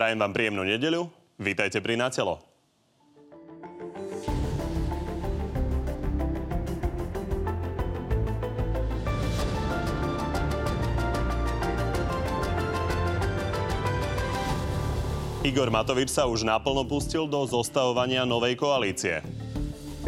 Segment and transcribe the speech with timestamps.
[0.00, 1.12] Prajem vám príjemnú nedeľu.
[1.36, 2.40] Vítajte pri Natelo.
[15.44, 19.20] Igor Matovič sa už naplno pustil do zostavovania novej koalície.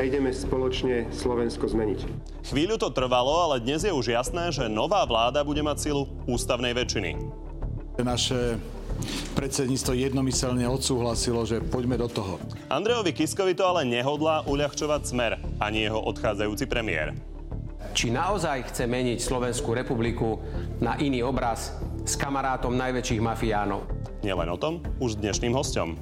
[0.01, 2.01] Ideme spoločne Slovensko zmeniť.
[2.49, 6.73] Chvíľu to trvalo, ale dnes je už jasné, že nová vláda bude mať silu ústavnej
[6.73, 7.21] väčšiny.
[8.01, 8.57] Naše
[9.35, 12.39] predsedníctvo jednomyselne odsúhlasilo, že poďme do toho.
[12.69, 17.17] Andrejovi Kiskovi to ale nehodlá uľahčovať smer, ani jeho odchádzajúci premiér.
[17.93, 20.41] Či naozaj chce meniť Slovenskú republiku
[20.81, 21.77] na iný obraz
[22.09, 23.85] s kamarátom najväčších mafiánov.
[24.25, 25.99] Nielen o tom, už dnešným hostom.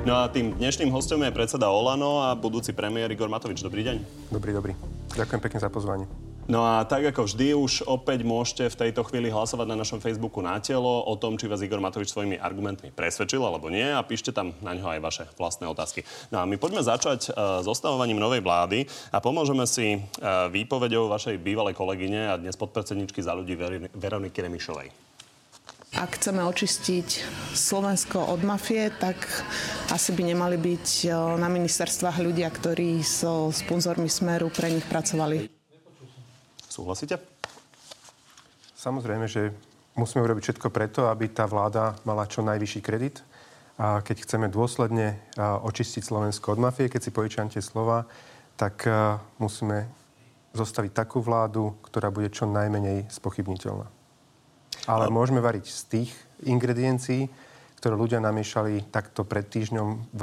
[0.00, 3.60] No a tým dnešným hostom je predseda Olano a budúci premiér Igor Matovič.
[3.60, 3.96] Dobrý deň.
[4.32, 4.72] Dobrý, dobrý.
[5.12, 6.29] Ďakujem pekne za pozvanie.
[6.50, 10.42] No a tak ako vždy už opäť môžete v tejto chvíli hlasovať na našom Facebooku
[10.42, 14.34] na telo o tom, či vás Igor Matovič svojimi argumentmi presvedčil alebo nie a píšte
[14.34, 16.02] tam na ňo aj vaše vlastné otázky.
[16.34, 18.82] No a my poďme začať uh, s ostavovaním novej vlády
[19.14, 23.54] a pomôžeme si uh, výpovedou vašej bývalej kolegyne a dnes podpredsedničky za ľudí
[23.94, 24.90] Veroniky Remišovej.
[26.02, 27.08] Ak chceme očistiť
[27.54, 29.22] Slovensko od mafie, tak
[29.90, 35.59] asi by nemali byť e, na ministerstvách ľudia, ktorí so sponzormi Smeru pre nich pracovali.
[36.80, 37.20] Súhlasíte?
[38.72, 39.52] Samozrejme, že
[40.00, 43.20] musíme urobiť všetko preto, aby tá vláda mala čo najvyšší kredit.
[43.76, 48.08] A keď chceme dôsledne očistiť Slovensko od mafie, keď si pojičam tie slova,
[48.56, 48.88] tak
[49.36, 49.92] musíme
[50.56, 53.84] zostaviť takú vládu, ktorá bude čo najmenej spochybniteľná.
[54.88, 56.10] Ale môžeme variť z tých
[56.48, 57.28] ingrediencií,
[57.76, 60.22] ktoré ľudia namiešali takto pred týždňom v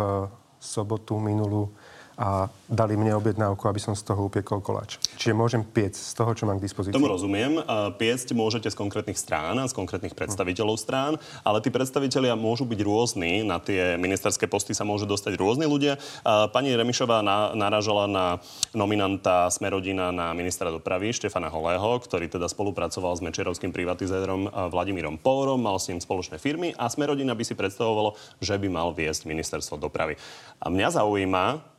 [0.58, 1.70] sobotu minulú
[2.18, 4.98] a dali mne objednávku, aby som z toho upiekol koláč.
[5.22, 6.98] Čiže môžem piec z toho, čo mám k dispozícii.
[6.98, 7.62] Tomu rozumiem.
[8.02, 12.80] Piecť môžete z konkrétnych strán a z konkrétnych predstaviteľov strán, ale tí predstavitelia môžu byť
[12.82, 13.46] rôzni.
[13.46, 16.02] Na tie ministerské posty sa môžu dostať rôzni ľudia.
[16.26, 18.26] Pani Remišová na, naražala na
[18.74, 25.62] nominanta Smerodina na ministra dopravy Štefana Holého, ktorý teda spolupracoval s mečerovským privatizátorom Vladimírom Pórom,
[25.62, 29.78] mal s ním spoločné firmy a Smerodina by si predstavovalo, že by mal viesť ministerstvo
[29.78, 30.18] dopravy.
[30.58, 31.77] A mňa zaujíma,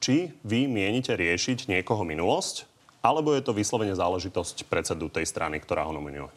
[0.00, 2.64] či vy mienite riešiť niekoho minulosť,
[3.04, 6.32] alebo je to vyslovene záležitosť predsedu tej strany, ktorá ho nominuje?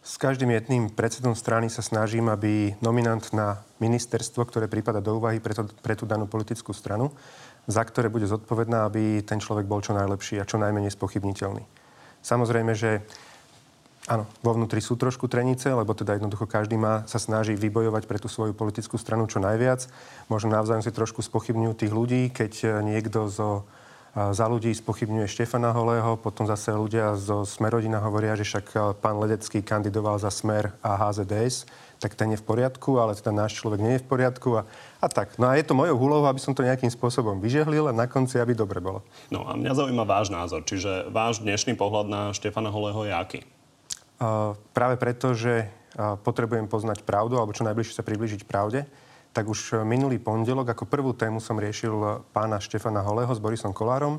[0.00, 5.44] S každým jedným predsedom strany sa snažím, aby nominant na ministerstvo, ktoré prípada do úvahy
[5.44, 7.12] pre, to, pre tú danú politickú stranu,
[7.68, 11.68] za ktoré bude zodpovedná, aby ten človek bol čo najlepší a čo najmenej spochybniteľný.
[12.24, 13.04] Samozrejme, že
[14.08, 18.16] Áno, vo vnútri sú trošku trenice, lebo teda jednoducho každý má, sa snaží vybojovať pre
[18.16, 19.92] tú svoju politickú stranu čo najviac.
[20.32, 23.68] Možno navzájom si trošku spochybňujú tých ľudí, keď e, niekto zo,
[24.16, 28.76] e, za ľudí spochybňuje Štefana Holého, potom zase ľudia zo Smerodina hovoria, že však e,
[28.96, 31.68] pán Ledecký kandidoval za Smer a HZDS,
[32.00, 34.62] tak ten je v poriadku, ale teda náš človek nie je v poriadku a,
[35.04, 35.36] a tak.
[35.36, 38.40] No a je to mojou úlohou, aby som to nejakým spôsobom vyžehlil a na konci,
[38.40, 39.04] aby dobre bolo.
[39.28, 43.40] No a mňa zaujíma váš názor, čiže váš dnešný pohľad na Štefana Holého je aký?
[44.76, 45.72] Práve preto, že
[46.22, 48.86] potrebujem poznať pravdu, alebo čo najbližšie sa približiť pravde,
[49.30, 54.18] tak už minulý pondelok ako prvú tému som riešil pána Štefana Holého s Borisom Kolárom.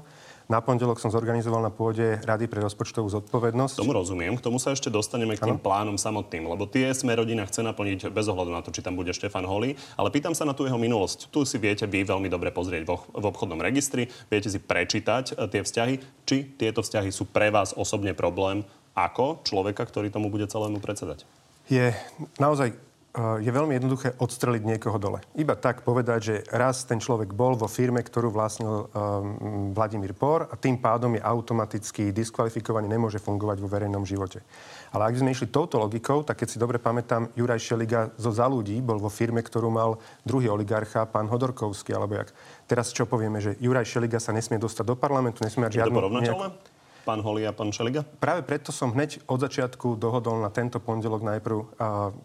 [0.51, 3.88] Na pondelok som zorganizoval na pôde Rady pre rozpočtovú zodpovednosť.
[3.88, 5.63] Tomu rozumiem, k tomu sa ešte dostaneme k tým ano?
[5.63, 9.16] plánom samotným, lebo tie sme rodina chce naplniť bez ohľadu na to, či tam bude
[9.16, 11.31] Štefan Holý, ale pýtam sa na tú jeho minulosť.
[11.31, 15.62] Tu si viete vy veľmi dobre pozrieť v obchodnom registri, viete si prečítať e, tie
[15.63, 15.94] vzťahy,
[16.28, 18.68] či tieto vzťahy sú pre vás osobne problém
[19.07, 21.25] ako človeka, ktorý tomu bude celému predsedať?
[21.72, 21.95] Je
[22.38, 25.19] naozaj eh, je veľmi jednoduché odstreliť niekoho dole.
[25.38, 30.47] Iba tak povedať, že raz ten človek bol vo firme, ktorú vlastnil um, Vladimír Por
[30.51, 34.44] a tým pádom je automaticky diskvalifikovaný, nemôže fungovať vo verejnom živote.
[34.91, 38.75] Ale ak sme išli touto logikou, tak keď si dobre pamätám, Juraj Šeliga zo Zaludí
[38.83, 39.95] bol vo firme, ktorú mal
[40.28, 42.35] druhý oligarcha, pán Hodorkovský, alebo jak.
[42.68, 45.95] Teraz čo povieme, že Juraj Šeliga sa nesmie dostať do parlamentu, nesmie mať žiadnu...
[45.95, 48.06] Je to nejak pán Holi a pán Šeliga?
[48.22, 51.65] Práve preto som hneď od začiatku dohodol na tento pondelok najprv a,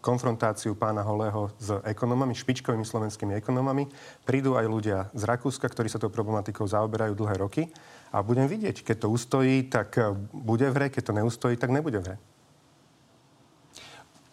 [0.05, 3.88] konfrontáciu pána Holého s ekonomami, špičkovými slovenskými ekonomami.
[4.28, 7.62] Prídu aj ľudia z Rakúska, ktorí sa tou problematikou zaoberajú dlhé roky.
[8.14, 9.99] A budem vidieť, keď to ustojí, tak
[10.31, 12.17] bude v hre, keď to neustojí, tak nebude v hre.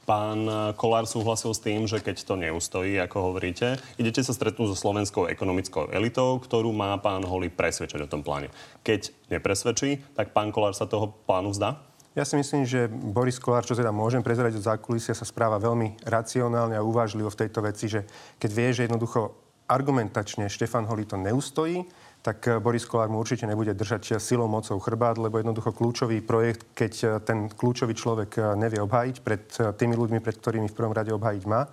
[0.04, 0.44] Pán
[0.76, 5.32] Kolár súhlasil s tým, že keď to neustojí, ako hovoríte, idete sa stretnúť so slovenskou
[5.32, 8.52] ekonomickou elitou, ktorú má pán Holi presvedčať o tom pláne.
[8.84, 11.80] Keď nepresvedčí, tak pán Kolár sa toho plánu vzdá?
[12.14, 16.04] Ja si myslím, že Boris Kolár, čo teda môžem prezrať od zákulisia, sa správa veľmi
[16.04, 18.04] racionálne a uvážlivo v tejto veci, že
[18.44, 19.34] keď vie, že jednoducho
[19.72, 21.88] argumentačne Štefan Holi to neustojí,
[22.24, 27.20] tak Boris Kolár mu určite nebude držať silou mocou chrbát, lebo jednoducho kľúčový projekt, keď
[27.28, 29.44] ten kľúčový človek nevie obhájiť pred
[29.76, 31.68] tými ľuďmi, pred ktorými v prvom rade obhájiť má,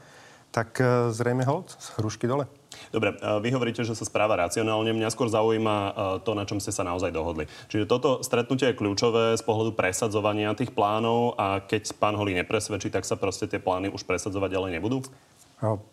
[0.50, 0.82] tak
[1.14, 2.50] zrejme hold z hrušky dole.
[2.90, 4.90] Dobre, vy hovoríte, že sa správa racionálne.
[4.90, 5.94] Mňa skôr zaujíma
[6.26, 7.46] to, na čom ste sa naozaj dohodli.
[7.70, 12.90] Čiže toto stretnutie je kľúčové z pohľadu presadzovania tých plánov a keď pán Holý nepresvedčí,
[12.90, 15.06] tak sa proste tie plány už presadzovať ďalej nebudú?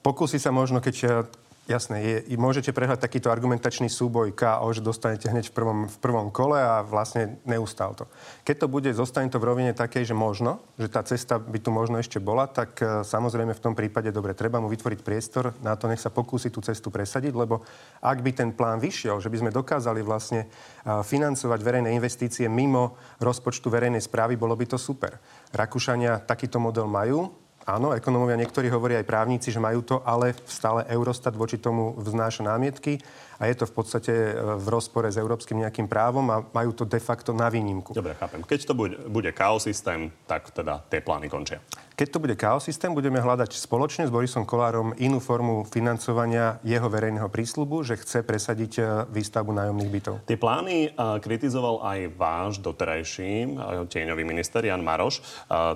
[0.02, 1.30] Pokúsi sa možno, keď
[1.68, 6.32] Jasné, je, môžete prehľať takýto argumentačný súboj KO, že dostanete hneď v prvom, v prvom
[6.32, 8.08] kole a vlastne neustál to.
[8.48, 11.76] Keď to bude, zostane to v rovine takej, že možno, že tá cesta by tu
[11.76, 15.76] možno ešte bola, tak uh, samozrejme v tom prípade dobre, treba mu vytvoriť priestor na
[15.76, 17.60] to, nech sa pokúsi tú cestu presadiť, lebo
[18.00, 22.96] ak by ten plán vyšiel, že by sme dokázali vlastne uh, financovať verejné investície mimo
[23.20, 25.20] rozpočtu verejnej správy, bolo by to super.
[25.52, 27.28] Rakúšania takýto model majú,
[27.68, 32.48] Áno, ekonomovia niektorí hovoria aj právnici, že majú to, ale stále Eurostat voči tomu vznáša
[32.48, 32.96] námietky
[33.36, 36.88] a je to v podstate e, v rozpore s európskym nejakým právom a majú to
[36.88, 37.92] de facto na výnimku.
[37.92, 38.40] Dobre, chápem.
[38.48, 41.60] Keď to bude, bude chaos systém, tak teda tie plány končia.
[41.98, 46.86] Keď to bude chaos systém, budeme hľadať spoločne s Borisom Kolárom inú formu financovania jeho
[46.86, 50.22] verejného prísľubu, že chce presadiť e, výstavbu nájomných bytov.
[50.30, 55.26] Tie plány uh, kritizoval aj váš doterajší uh, tieňový minister Jan Maroš.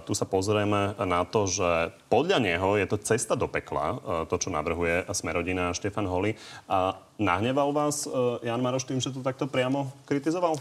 [0.05, 3.97] Tu sa pozrieme na to, že podľa neho je to cesta do pekla,
[4.29, 6.37] to, čo navrhuje Smerodina Štefan Holi.
[6.69, 8.05] A Nahneval vás
[8.45, 10.57] Jan Maroš tým, že to takto priamo kritizoval?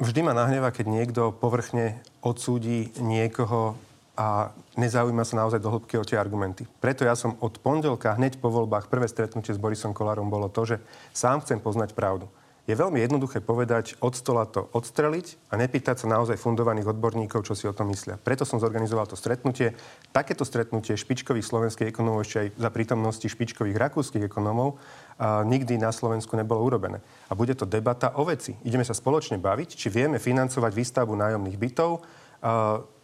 [0.00, 3.76] Vždy ma nahneva, keď niekto povrchne odsúdi niekoho
[4.12, 6.68] a nezaujíma sa naozaj do hĺbky o tie argumenty.
[6.80, 10.68] Preto ja som od pondelka, hneď po voľbách, prvé stretnutie s Borisom Kolárom bolo to,
[10.68, 10.76] že
[11.16, 12.28] sám chcem poznať pravdu
[12.62, 17.58] je veľmi jednoduché povedať, od stola to odstreliť a nepýtať sa naozaj fundovaných odborníkov, čo
[17.58, 18.14] si o tom myslia.
[18.22, 19.74] Preto som zorganizoval to stretnutie.
[20.14, 24.78] Takéto stretnutie špičkových slovenských ekonomov ešte aj za prítomnosti špičkových rakúskych ekonomov
[25.18, 27.02] a nikdy na Slovensku nebolo urobené.
[27.26, 28.54] A bude to debata o veci.
[28.62, 32.06] Ideme sa spoločne baviť, či vieme financovať výstavbu nájomných bytov,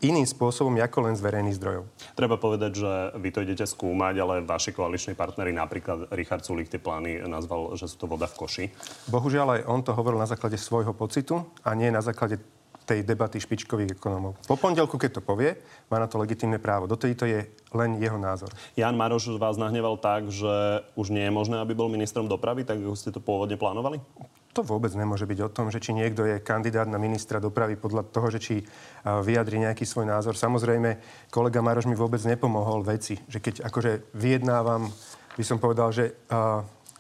[0.03, 1.87] iným spôsobom, ako len z verejných zdrojov.
[2.19, 6.83] Treba povedať, že vy to idete skúmať, ale vaši koaliční partnery, napríklad Richard Sulik, tie
[6.83, 8.65] plány nazval, že sú to voda v koši.
[9.07, 12.43] Bohužiaľ aj on to hovoril na základe svojho pocitu a nie na základe
[12.89, 14.41] tej debaty špičkových ekonomov.
[14.49, 15.61] Po pondelku, keď to povie,
[15.93, 16.89] má na to legitímne právo.
[16.89, 17.45] Dotedy to je
[17.77, 18.49] len jeho názor.
[18.81, 22.81] Jan Maroš vás nahneval tak, že už nie je možné, aby bol ministrom dopravy, tak
[22.81, 24.01] ako ste to pôvodne plánovali?
[24.53, 28.09] To vôbec nemôže byť o tom, že či niekto je kandidát na ministra dopravy podľa
[28.09, 28.55] toho, že či
[29.05, 30.35] vyjadri nejaký svoj názor.
[30.35, 30.99] Samozrejme,
[31.29, 34.89] kolega Maroš mi vôbec nepomohol veci, že keď akože vyjednávam,
[35.37, 36.17] by som povedal, že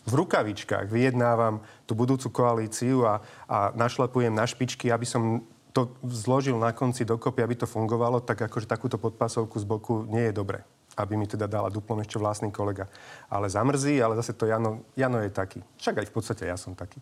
[0.08, 5.44] v rukavičkách vyjednávam tú budúcu koalíciu a, a našlapujem na špičky, aby som
[5.76, 10.32] to zložil na konci dokopy, aby to fungovalo, tak akože takúto podpasovku z boku nie
[10.32, 10.64] je dobre
[10.98, 12.90] aby mi teda dala duplom ešte vlastný kolega.
[13.30, 15.62] Ale zamrzí, ale zase to Jano, Jano je taký.
[15.78, 16.98] Však aj v podstate ja som taký.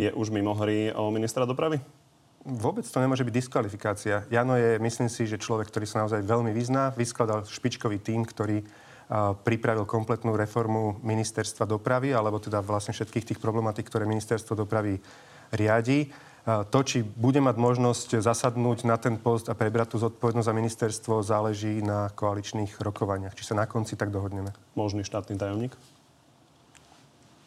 [0.00, 1.80] Je už mimo hry o ministra dopravy?
[2.42, 4.26] Vôbec to nemôže byť diskvalifikácia.
[4.26, 8.66] Jano je, myslím si, že človek, ktorý sa naozaj veľmi vyzná, vyskladal špičkový tím, ktorý
[9.46, 14.98] pripravil kompletnú reformu ministerstva dopravy, alebo teda vlastne všetkých tých problematik, ktoré ministerstvo dopravy
[15.52, 16.08] riadi.
[16.42, 21.22] To, či bude mať možnosť zasadnúť na ten post a prebrať tú zodpovednosť za ministerstvo,
[21.22, 23.38] záleží na koaličných rokovaniach.
[23.38, 24.50] Či sa na konci tak dohodneme.
[24.74, 25.78] Možný štátny tajomník?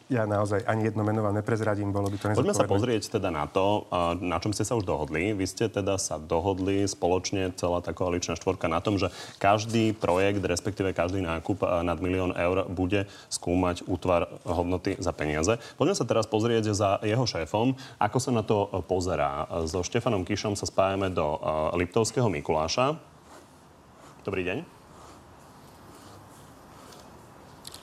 [0.06, 3.50] Ja naozaj ani jedno meno vám neprezradím, bolo by to Poďme sa pozrieť teda na
[3.50, 3.90] to,
[4.22, 5.34] na čom ste sa už dohodli.
[5.34, 9.10] Vy ste teda sa dohodli spoločne, celá tá koaličná štvorka, na tom, že
[9.42, 15.58] každý projekt, respektíve každý nákup nad milión eur bude skúmať útvar hodnoty za peniaze.
[15.74, 19.50] Poďme sa teraz pozrieť za jeho šéfom, ako sa na to pozerá.
[19.66, 21.34] So Štefanom Kišom sa spájame do
[21.74, 22.94] Liptovského Mikuláša.
[24.22, 24.58] Dobrý deň.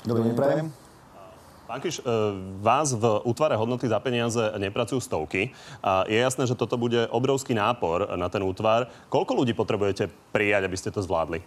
[0.07, 0.82] Dobrý deň, prajem.
[1.73, 2.09] Pán Kiš, e,
[2.61, 5.57] vás v útvare hodnoty za peniaze nepracujú stovky.
[6.05, 8.93] Je jasné, že toto bude obrovský nápor na ten útvar.
[9.09, 11.41] Koľko ľudí potrebujete prijať, aby ste to zvládli?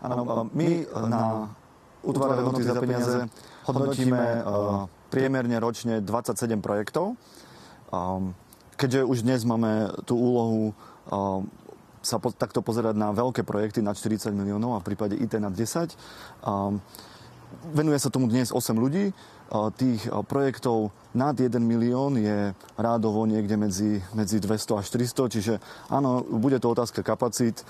[0.00, 1.52] Áno, my na
[2.00, 3.28] útvare hodnoty za peniaze
[3.68, 4.40] hodnotíme e,
[5.12, 7.20] priemerne ročne 27 projektov.
[8.80, 10.72] Keďže už dnes máme tú úlohu
[12.02, 15.48] sa po, takto pozerať na veľké projekty na 40 miliónov a v prípade IT na
[15.48, 15.94] 10.
[16.42, 16.82] Um,
[17.70, 19.14] venuje sa tomu dnes 8 ľudí.
[19.52, 25.54] Tých projektov nad 1 milión je rádovo niekde medzi, medzi 200 až 300, čiže
[25.92, 27.60] áno, bude to otázka kapacít.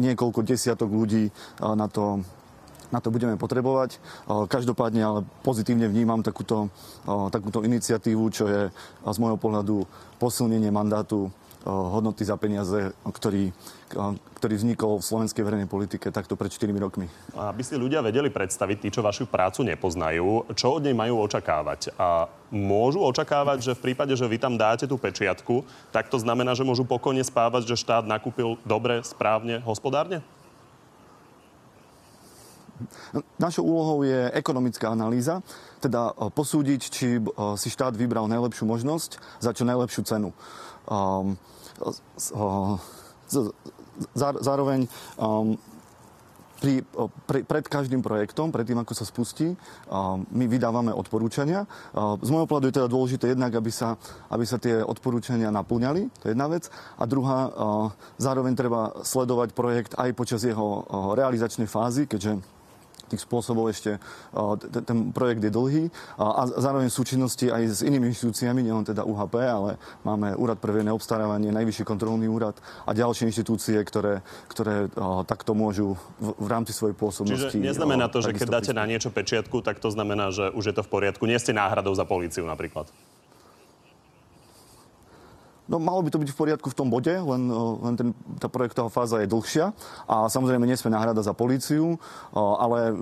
[0.00, 1.28] Niekoľko desiatok ľudí
[1.60, 2.24] na to,
[2.88, 4.00] na to budeme potrebovať.
[4.48, 6.72] Každopádne ale pozitívne vnímam takúto,
[7.04, 8.60] takúto iniciatívu, čo je
[9.04, 9.84] z môjho pohľadu
[10.16, 11.28] posilnenie mandátu
[11.64, 13.48] hodnoty za peniaze, ktorý,
[14.36, 17.08] ktorý vznikol v slovenskej verejnej politike takto pred 4 rokmi.
[17.32, 21.96] Aby si ľudia vedeli predstaviť, tí, čo vašu prácu nepoznajú, čo od nej majú očakávať.
[21.96, 26.52] A môžu očakávať, že v prípade, že vy tam dáte tú pečiatku, tak to znamená,
[26.52, 30.20] že môžu pokojne spávať, že štát nakúpil dobre, správne, hospodárne?
[33.38, 35.40] Našou úlohou je ekonomická analýza,
[35.78, 37.22] teda posúdiť, či
[37.54, 40.34] si štát vybral najlepšiu možnosť za čo najlepšiu cenu.
[40.88, 41.36] Um,
[44.16, 44.86] zároveň
[45.18, 45.56] um,
[46.64, 46.80] pri,
[47.28, 49.52] pre, pred každým projektom, pred tým, ako sa spustí,
[50.32, 51.68] my vydávame odporúčania.
[52.24, 54.00] Z môjho pohľadu je teda dôležité jednak, aby sa,
[54.32, 56.72] aby sa tie odporúčania naplňali, to je jedna vec.
[56.96, 57.52] A druhá,
[58.16, 62.40] zároveň treba sledovať projekt aj počas jeho realizačnej fázy, keďže
[63.10, 63.98] tých spôsobov ešte
[64.84, 65.84] ten projekt je dlhý
[66.16, 69.70] a zároveň v súčinnosti aj s inými inštitúciami, nielen teda UHP, ale
[70.02, 74.88] máme Úrad pre verejné obstarávanie, Najvyšší kontrolný úrad a ďalšie inštitúcie, ktoré, ktoré
[75.28, 77.54] takto môžu v, v rámci svojej pôsobnosti.
[77.54, 80.74] Čiže neznamená to, že keď dáte na niečo pečiatku, tak to znamená, že už je
[80.74, 81.24] to v poriadku.
[81.24, 82.90] Nie ste náhradou za políciu napríklad.
[85.64, 88.52] No malo by to byť v poriadku v tom bode, len, eh, len ten, tá
[88.52, 89.72] projektová fáza je dlhšia
[90.04, 92.92] a samozrejme nie sme náhrada za políciu, eh, ale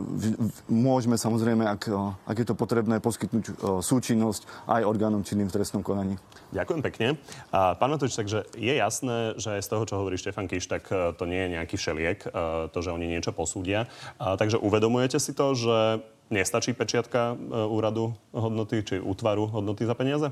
[0.71, 3.45] môžeme samozrejme, ak, eh, ak je to potrebné, poskytnúť
[3.83, 6.15] súčinnosť aj orgánom činným v trestnom konaní.
[6.55, 7.09] Ďakujem pekne.
[7.51, 11.25] A, pán Matovič, takže je jasné, že z toho, čo hovorí Štefan Kiš, tak to
[11.25, 12.19] nie je nejaký všeliek,
[12.71, 13.89] to, že oni niečo posúdia.
[14.21, 20.31] A, takže uvedomujete si to, že nestačí pečiatka úradu hodnoty či útvaru hodnoty za peniaze?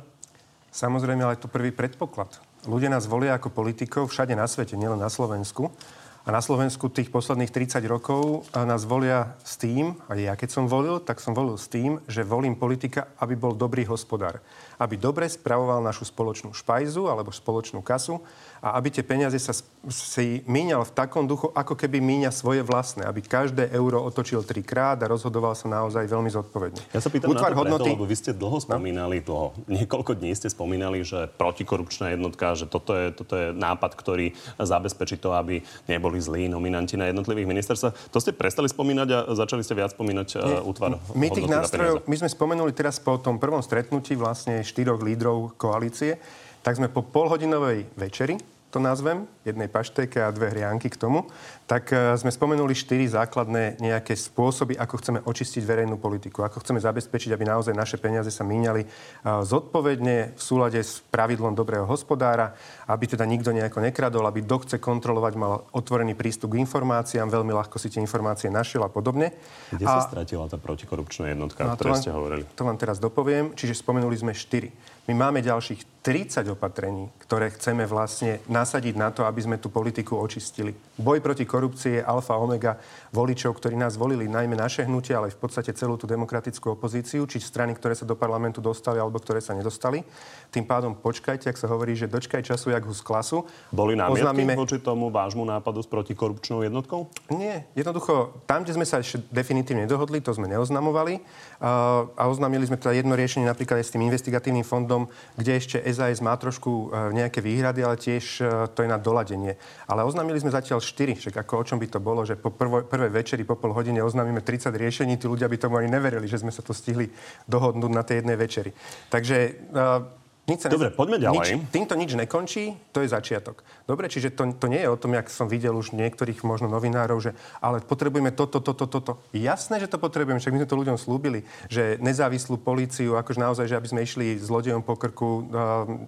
[0.70, 2.38] Samozrejme, ale to prvý predpoklad.
[2.70, 5.74] Ľudia nás volia ako politikov všade na svete, nielen na Slovensku.
[6.20, 10.64] A na Slovensku tých posledných 30 rokov nás volia s tým, a ja keď som
[10.68, 14.44] volil, tak som volil s tým, že volím politika, aby bol dobrý hospodár.
[14.76, 18.20] Aby dobre spravoval našu spoločnú špajzu alebo spoločnú kasu
[18.60, 19.56] a aby tie peniaze sa
[19.88, 23.08] si míňal v takom duchu, ako keby míňa svoje vlastné.
[23.08, 26.80] Aby každé euro otočil trikrát a rozhodoval sa naozaj veľmi zodpovedne.
[26.92, 27.88] Ja sa pýtam Útvar na to hodnoty...
[27.88, 28.64] preto, lebo vy ste dlho no.
[28.64, 33.96] spomínali, dlho, niekoľko dní ste spomínali, že protikorupčná jednotka, že toto je, toto je nápad,
[33.96, 38.12] ktorý zabezpečí to, aby neboli zlí nominanti na jednotlivých ministerstvách.
[38.12, 40.60] To ste prestali spomínať a začali ste viac spomínať Nie.
[40.60, 45.56] útvar My tých nástrojov, my sme spomenuli teraz po tom prvom stretnutí vlastne štyroch lídrov
[45.56, 46.20] koalície,
[46.60, 48.38] tak sme po polhodinovej večeri,
[48.70, 51.26] to nazvem, jednej paštejke a dve hrianky k tomu,
[51.66, 56.78] tak e, sme spomenuli štyri základné nejaké spôsoby, ako chceme očistiť verejnú politiku, ako chceme
[56.78, 58.88] zabezpečiť, aby naozaj naše peniaze sa míňali e,
[59.26, 62.54] zodpovedne v súlade s pravidlom dobrého hospodára,
[62.86, 67.50] aby teda nikto nejako nekradol, aby kto chce kontrolovať, mal otvorený prístup k informáciám, veľmi
[67.50, 69.34] ľahko si tie informácie našiel a podobne.
[69.74, 69.98] Kde a...
[69.98, 72.46] sa stratila tá protikorupčná jednotka, no, o ktorej ste hovorili?
[72.54, 73.50] To vám teraz dopoviem.
[73.58, 74.70] Čiže spomenuli sme štyri.
[75.08, 80.16] My máme ďalších 30 opatrení, ktoré chceme vlastne nasadiť na to, aby sme tú politiku
[80.16, 80.72] očistili.
[80.96, 82.80] Boj proti korupcii je alfa omega
[83.12, 87.36] voličov, ktorí nás volili, najmä naše hnutie, ale v podstate celú tú demokratickú opozíciu, či
[87.36, 90.00] strany, ktoré sa do parlamentu dostali alebo ktoré sa nedostali.
[90.48, 93.44] Tým pádom počkajte, ak sa hovorí, že dočkaj času, jak hus klasu.
[93.68, 94.56] Boli námietky Oznámime...
[94.56, 97.12] voči tomu vášmu nápadu s protikorupčnou jednotkou?
[97.28, 101.20] Nie, jednoducho, tam, kde sme sa ešte definitívne nedohodli, to sme neoznamovali.
[101.60, 104.89] A oznámili sme teda jedno riešenie napríklad aj s tým investigatívnym fondom,
[105.38, 108.42] kde ešte SAS má trošku e, nejaké výhrady, ale tiež e,
[108.74, 109.54] to je na doladenie.
[109.86, 112.82] Ale oznámili sme zatiaľ 4, však ako o čom by to bolo, že po prvo,
[112.82, 116.42] prvej večeri po pol hodine oznámime 30 riešení, tí ľudia by tomu ani neverili, že
[116.42, 117.06] sme sa to stihli
[117.46, 118.70] dohodnúť na tej jednej večeri.
[119.12, 119.36] Takže
[119.70, 120.19] uh,
[120.50, 121.38] nič sa Dobre, poďme ďalej.
[121.38, 123.62] Nič, týmto nič nekončí, to je začiatok.
[123.86, 127.22] Dobre, čiže to, to nie je o tom, jak som videl už niektorých možno novinárov,
[127.22, 129.22] že ale potrebujeme toto, toto, toto.
[129.30, 133.70] Jasné, že to potrebujeme, však my sme to ľuďom slúbili, že nezávislú políciu, akože naozaj,
[133.70, 135.46] že aby sme išli s lodejom po krku,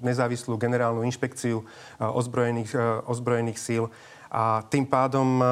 [0.03, 1.63] nezávislú generálnu inšpekciu
[2.03, 2.75] ozbrojených,
[3.07, 3.87] ozbrojených síl.
[4.33, 5.45] A tým pádom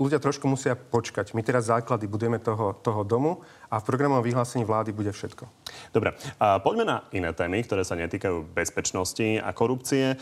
[0.00, 1.32] ľudia trošku musia počkať.
[1.32, 5.44] My teraz základy budeme toho, toho domu a v programovom vyhlásení vlády bude všetko.
[5.90, 6.14] Dobre,
[6.64, 10.14] poďme na iné témy, ktoré sa netýkajú bezpečnosti a korupcie.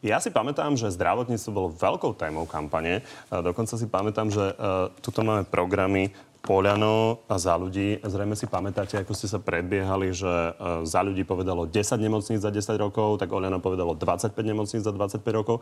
[0.00, 3.04] Ja si pamätám, že zdravotníctvo bolo veľkou témou kampane.
[3.28, 8.00] Dokonca si pamätám, že uh, tuto máme programy Poľano a za ľudí.
[8.00, 10.24] Zrejme si pamätáte, ako ste sa predbiehali, že
[10.56, 14.92] uh, za ľudí povedalo 10 nemocníc za 10 rokov, tak Oľano povedalo 25 nemocníc za
[14.92, 15.60] 25 rokov.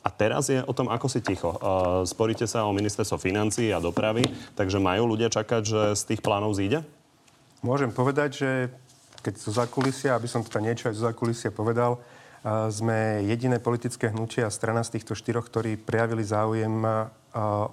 [0.00, 1.52] A teraz je o tom, ako si ticho.
[1.60, 4.24] Uh, sporíte sa o ministerstvo financí a dopravy,
[4.56, 6.80] takže majú ľudia čakať, že z tých plánov zíde?
[7.60, 8.50] Môžem povedať, že
[9.20, 14.08] keď zo zákulisia, aby som teda niečo aj zo zákulisia povedal, uh, sme jediné politické
[14.08, 16.72] hnutie a strana z týchto štyroch, ktorí prejavili záujem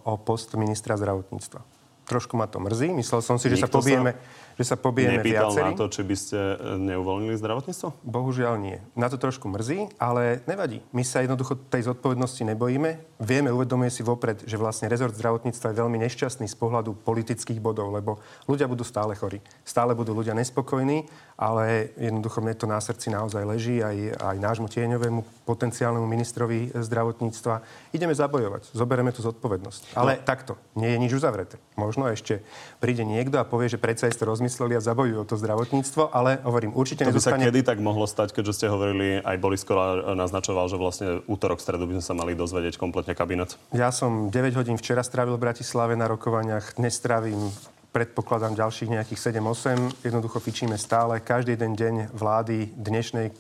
[0.04, 1.73] o post ministra zdravotníctva.
[2.04, 2.92] Trošku ma to mrzí.
[2.92, 4.20] Myslel som si, že Nikto sa pobijeme, sa
[4.58, 5.66] že sa pobijeme Nepýtal viacerí.
[5.66, 7.88] na to, či by ste e, neuvoľnili zdravotníctvo?
[8.06, 8.78] Bohužiaľ nie.
[8.94, 10.82] Na to trošku mrzí, ale nevadí.
[10.94, 13.20] My sa jednoducho tej zodpovednosti nebojíme.
[13.24, 17.94] Vieme, uvedomuje si vopred, že vlastne rezort zdravotníctva je veľmi nešťastný z pohľadu politických bodov,
[17.94, 19.40] lebo ľudia budú stále chorí.
[19.64, 21.08] Stále budú ľudia nespokojní,
[21.38, 27.64] ale jednoducho mne to na srdci naozaj leží aj, aj nášmu tieňovému potenciálnemu ministrovi zdravotníctva.
[27.92, 29.98] Ideme zabojovať, zoberieme tú zodpovednosť.
[29.98, 30.24] Ale no.
[30.24, 31.58] takto, nie je nič uzavreté.
[31.76, 32.46] Možno ešte
[32.78, 36.76] príde niekto a povie, že predsa ste rozmysleli a zabojujú o to zdravotníctvo, ale hovorím,
[36.76, 37.48] určite To by sa nezostane...
[37.48, 41.88] kedy tak mohlo stať, keďže ste hovorili, aj Boris Kolár naznačoval, že vlastne útorok, stredu
[41.88, 43.56] by sme sa mali dozvedieť kompletne kabinet.
[43.72, 47.56] Ja som 9 hodín včera strávil v Bratislave na rokovaniach, dnes strávim
[47.94, 50.02] predpokladám ďalších nejakých 7-8.
[50.02, 51.22] Jednoducho fičíme stále.
[51.22, 53.36] Každý jeden deň vlády dnešnej, eh,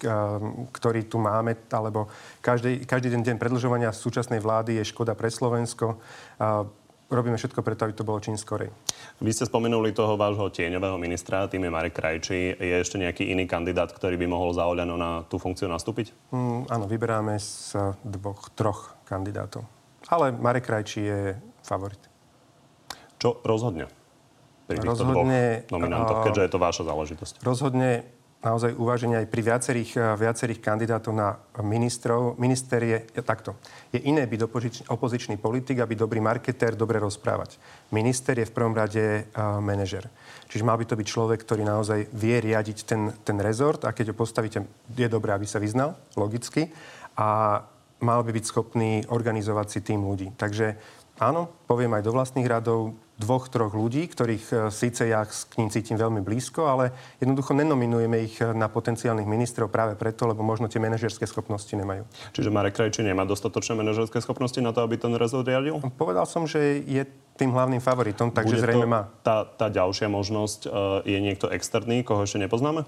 [0.70, 2.06] ktorý tu máme, alebo
[2.38, 5.98] každý, každý den deň predlžovania súčasnej vlády je škoda pre Slovensko.
[7.14, 8.74] Robíme všetko preto, aby to bolo čím skorej.
[9.22, 12.58] Vy ste spomenuli toho vášho tieňového ministra, tým je Marek Krajčí.
[12.58, 16.10] Je ešte nejaký iný kandidát, ktorý by mohol za Oľano na tú funkciu nastúpiť?
[16.34, 19.62] Mm, áno, vyberáme z dvoch, troch kandidátov.
[20.10, 21.22] Ale Marek Krajčí je
[21.62, 22.02] favorit.
[23.22, 23.88] Čo rozhodne
[24.66, 27.34] pri týchto Rozhodne, dvoch nominantoch, keďže je to vaša záležitosť?
[27.46, 28.10] Rozhodne
[28.44, 32.36] naozaj uváženie aj pri viacerých, eh, viacerých kandidátov na ministrov.
[32.38, 33.56] Minister je takto.
[33.96, 37.56] Je iné byť opozič, opozičný politik a byť dobrý marketér, dobre rozprávať.
[37.96, 40.10] Minister je v prvom rade uh, manažer.
[40.50, 44.12] Čiže mal by to byť človek, ktorý naozaj vie riadiť ten, ten rezort a keď
[44.12, 46.74] ho postavíte, je dobré, aby sa vyznal, logicky.
[47.18, 47.62] A
[48.02, 50.36] mal by byť schopný organizovať si tým ľudí.
[50.36, 50.76] Takže
[51.22, 55.70] áno, poviem aj do vlastných radov, dvoch, troch ľudí, ktorých e, síce ja k ním
[55.70, 60.66] cítim veľmi blízko, ale jednoducho nenominujeme ich e, na potenciálnych ministrov práve preto, lebo možno
[60.66, 62.10] tie manažerské schopnosti nemajú.
[62.34, 65.78] Čiže Marek Krajčí nemá dostatočné manažerské schopnosti na to, aby ten rezort riadil?
[65.94, 67.06] Povedal som, že je
[67.38, 69.10] tým hlavným favoritom, takže Bude zrejme má.
[69.26, 72.86] Tá, tá ďalšia možnosť uh, je niekto externý, koho ešte nepoznáme?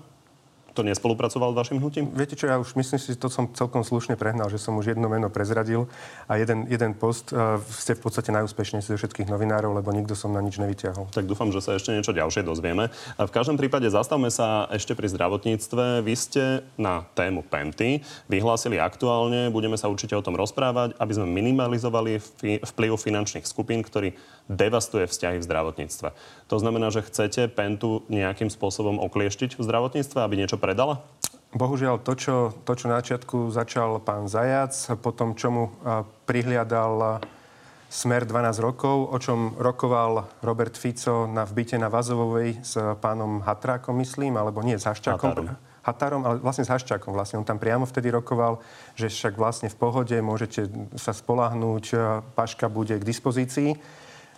[0.75, 2.12] To nespolupracoval s vašim hnutím?
[2.12, 4.91] Viete čo, ja už myslím si, že to som celkom slušne prehnal, že som už
[4.91, 5.88] jedno meno prezradil
[6.27, 10.36] a jeden, jeden post uh, ste v podstate najúspešnejší zo všetkých novinárov, lebo nikto som
[10.36, 11.15] na nič nevyťahol.
[11.15, 12.91] Tak dúfam, že sa ešte niečo ďalšie dozvieme.
[13.15, 16.03] A v každom prípade zastavme sa ešte pri zdravotníctve.
[16.03, 16.44] Vy ste
[16.75, 22.20] na tému Penty vyhlásili aktuálne, budeme sa určite o tom rozprávať, aby sme minimalizovali
[22.67, 24.12] vplyv finančných skupín, ktorý
[24.45, 26.09] devastuje vzťahy v zdravotníctve.
[26.50, 31.01] To znamená, že chcete Pentu nejakým spôsobom oklieštiť v zdravotníctve, aby niečo predala?
[31.55, 32.35] Bohužiaľ, to čo,
[32.67, 35.72] to, čo na začiatku začal pán Zajac, potom čomu
[36.27, 37.24] prihliadal
[37.87, 43.96] Smer 12 rokov, o čom rokoval Robert Fico na vbyte na Vazovovej s pánom Hatrákom,
[44.03, 45.31] myslím, alebo nie, s Haščákom.
[45.31, 45.55] Határom.
[45.85, 47.15] Határom, ale vlastne s Haščákom.
[47.15, 48.59] Vlastne on tam priamo vtedy rokoval,
[49.00, 50.67] že však vlastne v pohode môžete
[51.00, 51.85] sa spolahnúť,
[52.35, 53.79] Paška bude k dispozícii.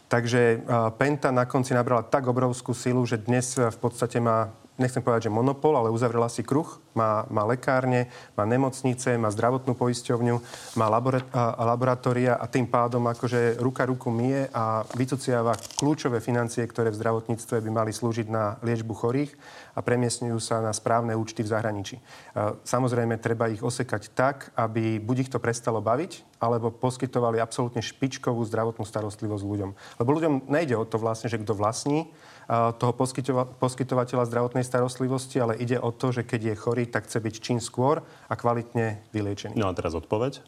[0.08, 4.50] Takže a, Penta na konci nabrala tak obrovskú silu, že dnes a, v podstate má,
[4.78, 6.80] nechcem povedať, že monopol, ale uzavrela si kruh.
[6.94, 10.36] Má, má lekárne, má nemocnice, má zdravotnú poisťovňu,
[10.78, 16.66] má labora, a, laboratória a tým pádom akože ruka ruku mie a vycuciava kľúčové financie,
[16.66, 19.34] ktoré v zdravotníctve by mali slúžiť na liečbu chorých
[19.78, 21.98] a premiesňujú sa na správne účty v zahraničí.
[22.34, 27.82] A, Samozrejme, treba ich osekať tak, aby buď ich to prestalo baviť, alebo poskytovali absolútne
[27.82, 29.72] špičkovú zdravotnú starostlivosť ľuďom.
[29.98, 35.44] Lebo ľuďom nejde o to vlastne, že kto vlastní a, toho poskytova- poskytovateľa zdravotnej starostlivosti,
[35.44, 39.04] ale ide o to, že keď je chorý, tak chce byť čím skôr a kvalitne
[39.12, 39.60] vyliečený.
[39.60, 40.40] No a teraz odpoveď.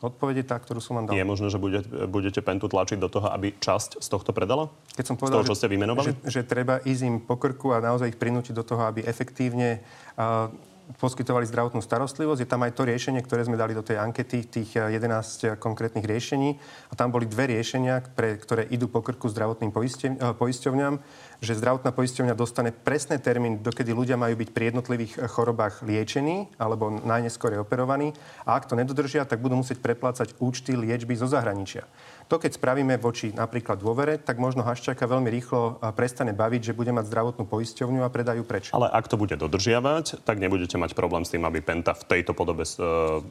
[0.00, 1.16] Odpoveď je tá, ktorú som vám dal.
[1.16, 4.68] Je možné, že budete, budete Pentu tlačiť do toho, aby časť z tohto predala?
[4.92, 6.12] Keď som Z povedal, toho, čo ste vymenovali?
[6.12, 9.80] že, že treba ísť im po krku a naozaj ich prinútiť do toho, aby efektívne
[10.16, 10.52] a,
[10.94, 12.46] poskytovali zdravotnú starostlivosť.
[12.46, 16.06] Je tam aj to riešenie, ktoré sme dali do tej ankety, tých eh, 11 konkrétnych
[16.06, 16.54] riešení.
[16.90, 20.94] A tam boli dve riešenia, pre, ktoré idú po krku zdravotným eh, poisťovňam,
[21.42, 26.46] že zdravotná poisťovňa dostane presné termín, dokedy ľudia majú byť pri jednotlivých eh, chorobách liečení
[26.62, 28.14] alebo najneskôr operovaní.
[28.46, 31.82] A ak to nedodržia, tak budú musieť preplácať účty liečby zo zahraničia.
[32.26, 36.90] To, keď spravíme voči napríklad dôvere, tak možno Haščáka veľmi rýchlo prestane baviť, že bude
[36.90, 38.74] mať zdravotnú poisťovňu a predajú preč.
[38.74, 42.34] Ale ak to bude dodržiavať, tak nebudete mať problém s tým, aby Penta v tejto
[42.34, 43.22] podobe uh,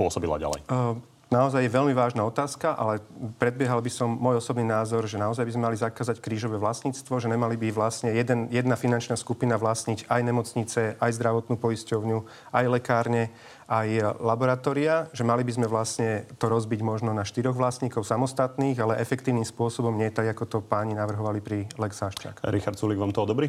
[0.00, 0.64] pôsobila ďalej.
[0.72, 0.96] Uh,
[1.32, 3.00] Naozaj je veľmi vážna otázka, ale
[3.40, 7.32] predbiehal by som môj osobný názor, že naozaj by sme mali zakázať krížové vlastníctvo, že
[7.32, 12.18] nemali by vlastne jeden, jedna finančná skupina vlastniť aj nemocnice, aj zdravotnú poisťovňu,
[12.52, 13.32] aj lekárne,
[13.64, 19.00] aj laboratória, že mali by sme vlastne to rozbiť možno na štyroch vlastníkov samostatných, ale
[19.00, 22.44] efektívnym spôsobom, nie tak, ako to páni navrhovali pri Lex Haščák.
[22.52, 23.48] Richard Sulik vám to odobrí?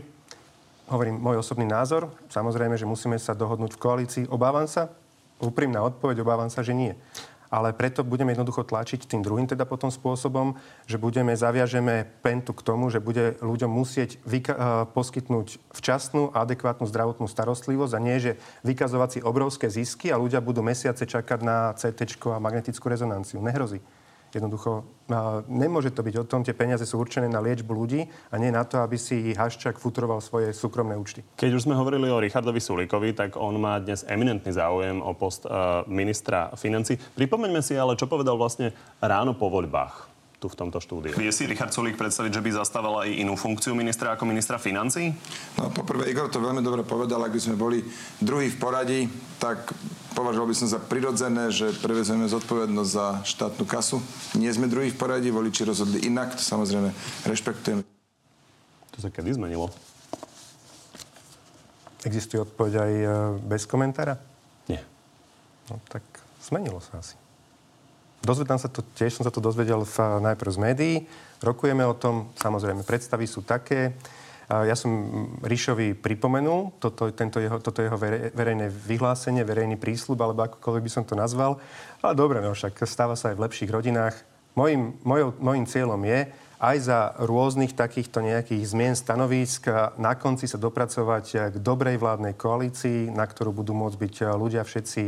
[0.88, 2.08] Hovorím môj osobný názor.
[2.32, 4.24] Samozrejme, že musíme sa dohodnúť v koalícii.
[4.32, 4.88] Obávam sa,
[5.44, 6.96] úprimná odpoveď, obávam sa, že nie.
[7.54, 10.58] Ale preto budeme jednoducho tlačiť tým druhým teda potom spôsobom,
[10.90, 16.42] že budeme, zaviažeme pentu k tomu, že bude ľuďom musieť vyka- uh, poskytnúť včasnú a
[16.50, 21.40] adekvátnu zdravotnú starostlivosť a nie, že vykazovať si obrovské zisky a ľudia budú mesiace čakať
[21.46, 23.38] na CT a magnetickú rezonanciu.
[23.38, 23.78] Nehrozí.
[24.34, 24.82] Jednoducho
[25.46, 28.02] nemôže to byť o tom, tie peniaze sú určené na liečbu ľudí
[28.34, 31.22] a nie na to, aby si Haščák futuroval svoje súkromné účty.
[31.38, 35.46] Keď už sme hovorili o Richardovi Sulíkovi, tak on má dnes eminentný záujem o post
[35.86, 36.98] ministra financí.
[36.98, 40.10] Pripomeňme si ale, čo povedal vlastne ráno po voľbách
[40.42, 41.16] tu v tomto štúdiu.
[41.16, 45.16] Vie si Richard Sulík predstaviť, že by zastával aj inú funkciu ministra ako ministra financí?
[45.56, 47.80] No poprvé, Igor to veľmi dobre povedal, ak by sme boli
[48.20, 49.08] druhý v poradí,
[49.40, 49.72] tak
[50.14, 53.98] považoval by som za prirodzené, že prevezeme zodpovednosť za štátnu kasu.
[54.38, 56.94] Nie sme druhý v poradí, voliči rozhodli inak, to samozrejme
[57.26, 57.82] rešpektujeme.
[58.94, 59.74] To sa kedy zmenilo?
[62.06, 63.08] Existuje odpoveď aj e,
[63.42, 64.20] bez komentára?
[64.70, 64.86] Nie.
[65.72, 66.04] No tak
[66.46, 67.18] zmenilo sa asi.
[68.24, 70.96] Dozvedám sa to, tiež som sa to dozvedel v, najprv z médií.
[71.44, 74.00] Rokujeme o tom, samozrejme, predstavy sú také.
[74.52, 74.92] Ja som
[75.40, 77.96] Ríšovi pripomenul toto, tento jeho, toto jeho
[78.36, 81.64] verejné vyhlásenie, verejný prísľub, alebo akokoľvek by som to nazval.
[82.04, 84.16] Ale dobre, no však stáva sa aj v lepších rodinách.
[84.54, 86.30] Mojím, mojou, mojím cieľom je
[86.64, 89.68] aj za rôznych takýchto nejakých zmien stanovísk
[90.00, 95.02] na konci sa dopracovať k dobrej vládnej koalícii, na ktorú budú môcť byť ľudia všetci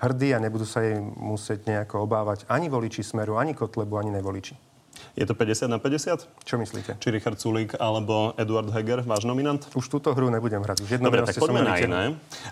[0.00, 4.71] hrdí a nebudú sa jej musieť nejako obávať ani voliči Smeru, ani Kotlebu, ani nevoliči.
[5.12, 6.24] Je to 50 na 50?
[6.46, 6.96] Čo myslíte?
[6.96, 9.60] Či Richard Sulík alebo Eduard Heger, váš nominant?
[9.76, 10.84] Už túto hru nebudem hrať.
[10.84, 12.02] Už Dobre, tak poďme na iné.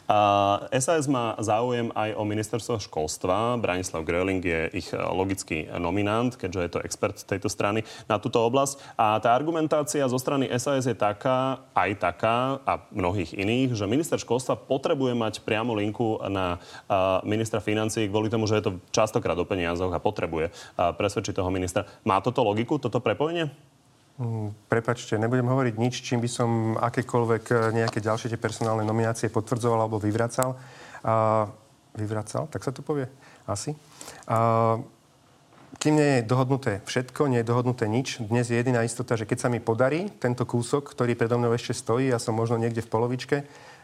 [0.05, 3.57] Uh, SAS má záujem aj o ministerstvo školstva.
[3.57, 8.41] Branislav Gröling je ich e, logický nominant, keďže je to expert tejto strany na túto
[8.45, 8.81] oblasť.
[8.97, 14.17] A tá argumentácia zo strany SAS je taká, aj taká, a mnohých iných, že minister
[14.21, 19.37] školstva potrebuje mať priamo linku na uh, ministra financí kvôli tomu, že je to častokrát
[19.39, 21.87] o peniazoch a potrebuje uh, presvedčiť toho ministra.
[22.05, 23.51] Má toto logiku, toto prepojenie?
[24.21, 29.33] Mm, prepačte, nebudem hovoriť nič, čím by som akékoľvek eh, nejaké ďalšie tie personálne nominácie
[29.33, 30.55] potvrdzoval alebo vyvracal.
[31.01, 31.49] A,
[31.97, 33.09] vyvracal, tak sa to povie?
[33.49, 33.73] Asi.
[34.29, 34.77] A,
[35.81, 39.39] kým nie je dohodnuté všetko, nie je dohodnuté nič, dnes je jediná istota, že keď
[39.41, 42.93] sa mi podarí tento kúsok, ktorý predo mnou ešte stojí, ja som možno niekde v
[42.93, 43.37] polovičke,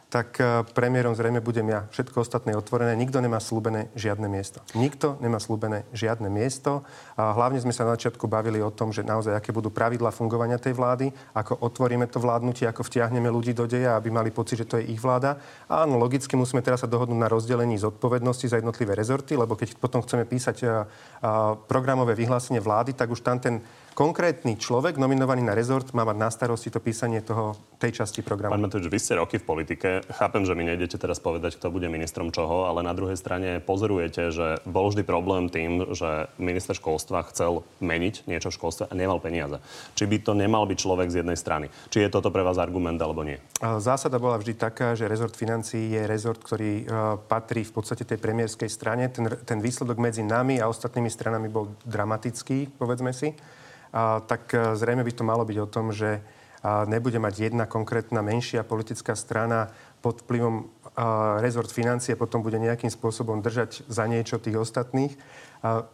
[0.06, 1.90] tak e, premiérom zrejme budem ja.
[1.90, 2.94] Všetko ostatné je otvorené.
[2.94, 4.62] Nikto nemá slúbené žiadne miesto.
[4.78, 6.86] Nikto nemá slúbené žiadne miesto.
[7.18, 10.62] A hlavne sme sa na začiatku bavili o tom, že naozaj aké budú pravidla fungovania
[10.62, 14.68] tej vlády, ako otvoríme to vládnutie, ako vtiahneme ľudí do deja, aby mali pocit, že
[14.70, 15.42] to je ich vláda.
[15.66, 19.74] A áno, logicky musíme teraz sa dohodnúť na rozdelení zodpovednosti za jednotlivé rezorty, lebo keď
[19.74, 20.72] potom chceme písať a, e,
[21.26, 21.30] a
[21.66, 23.58] programové vyhlásenie vlády, tak už tam ten
[23.96, 28.52] konkrétny človek nominovaný na rezort má mať na starosti to písanie toho, tej časti programu.
[28.52, 30.04] Pán Matovič, vy ste roky v politike.
[30.12, 34.28] Chápem, že mi nejdete teraz povedať, kto bude ministrom čoho, ale na druhej strane pozorujete,
[34.28, 39.16] že bol vždy problém tým, že minister školstva chcel meniť niečo v školstve a nemal
[39.16, 39.64] peniaze.
[39.96, 41.72] Či by to nemal byť človek z jednej strany?
[41.88, 43.40] Či je toto pre vás argument alebo nie?
[43.80, 48.20] Zásada bola vždy taká, že rezort financií je rezort, ktorý uh, patrí v podstate tej
[48.20, 49.08] premiérskej strane.
[49.08, 53.32] Ten, ten výsledok medzi nami a ostatnými stranami bol dramatický, povedzme si
[54.26, 56.20] tak e, zrejme by to malo byť o tom, že
[56.66, 59.70] nebude mať jedna konkrétna menšia politická strana
[60.02, 60.66] pod vplyvom
[61.38, 65.14] rezort financie potom bude nejakým spôsobom držať za niečo tých ostatných.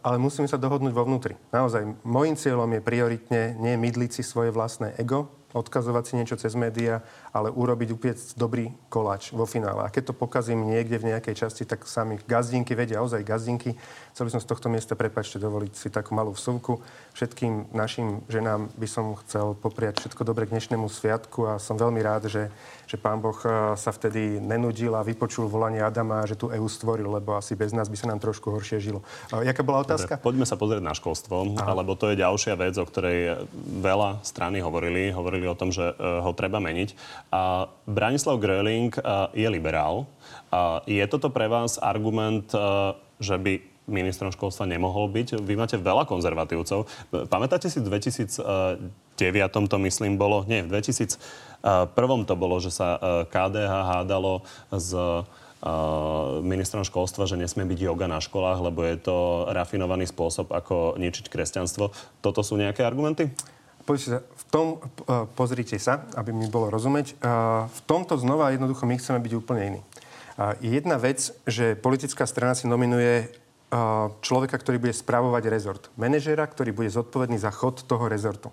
[0.01, 1.37] Ale musíme sa dohodnúť vo vnútri.
[1.51, 6.57] Naozaj, môjim cieľom je prioritne nie mydliť si svoje vlastné ego, odkazovať si niečo cez
[6.57, 9.85] médiá, ale urobiť, upiec dobrý koláč vo finále.
[9.85, 13.77] A keď to pokazím niekde v nejakej časti, tak sami gazdinky vedia, ozaj gazdinky.
[14.13, 16.81] Chcel by som z tohto miesta, prepačte, dovoliť si takú malú vsuvku.
[17.13, 22.01] Všetkým našim ženám by som chcel popriať všetko dobre k dnešnému sviatku a som veľmi
[22.01, 22.49] rád, že,
[22.89, 27.05] že pán Boh eh, sa vtedy nenudil a vypočul volanie Adama, že tu EU stvoril,
[27.09, 29.05] lebo asi bez nás by sa nám trošku horšie žilo.
[29.33, 30.17] Eh, jaká bola otázka?
[30.17, 31.73] Dobre, poďme sa pozrieť na školstvo, Aha.
[31.77, 33.49] lebo to je ďalšia vec, o ktorej
[33.81, 35.13] veľa strany hovorili.
[35.13, 36.95] Hovorili hovorili o tom, že e, ho treba meniť.
[37.35, 39.01] A Branislav Gröling e,
[39.35, 40.07] je liberál.
[40.87, 42.57] Je toto pre vás argument, e,
[43.19, 45.43] že by ministrom školstva nemohol byť?
[45.43, 46.87] Vy máte veľa konzervatívcov.
[47.27, 48.79] Pamätáte si v 2009
[49.67, 51.19] to myslím bolo, nie, v 2001
[52.23, 52.95] to bolo, že sa
[53.27, 54.95] KDH hádalo s
[56.43, 61.27] ministrom školstva, že nesmie byť yoga na školách, lebo je to rafinovaný spôsob, ako ničiť
[61.27, 61.91] kresťanstvo.
[62.23, 63.31] Toto sú nejaké argumenty?
[63.83, 67.19] Pozrite sa, v tom, uh, pozrite sa, aby mi bolo rozumieť.
[67.19, 69.81] Uh, v tomto znova jednoducho my chceme byť úplne iní.
[70.65, 73.29] Je jedna vec, že politická strana si nominuje
[74.25, 75.93] človeka, ktorý bude správovať rezort.
[75.93, 78.49] Manažera, ktorý bude zodpovedný za chod toho rezortu.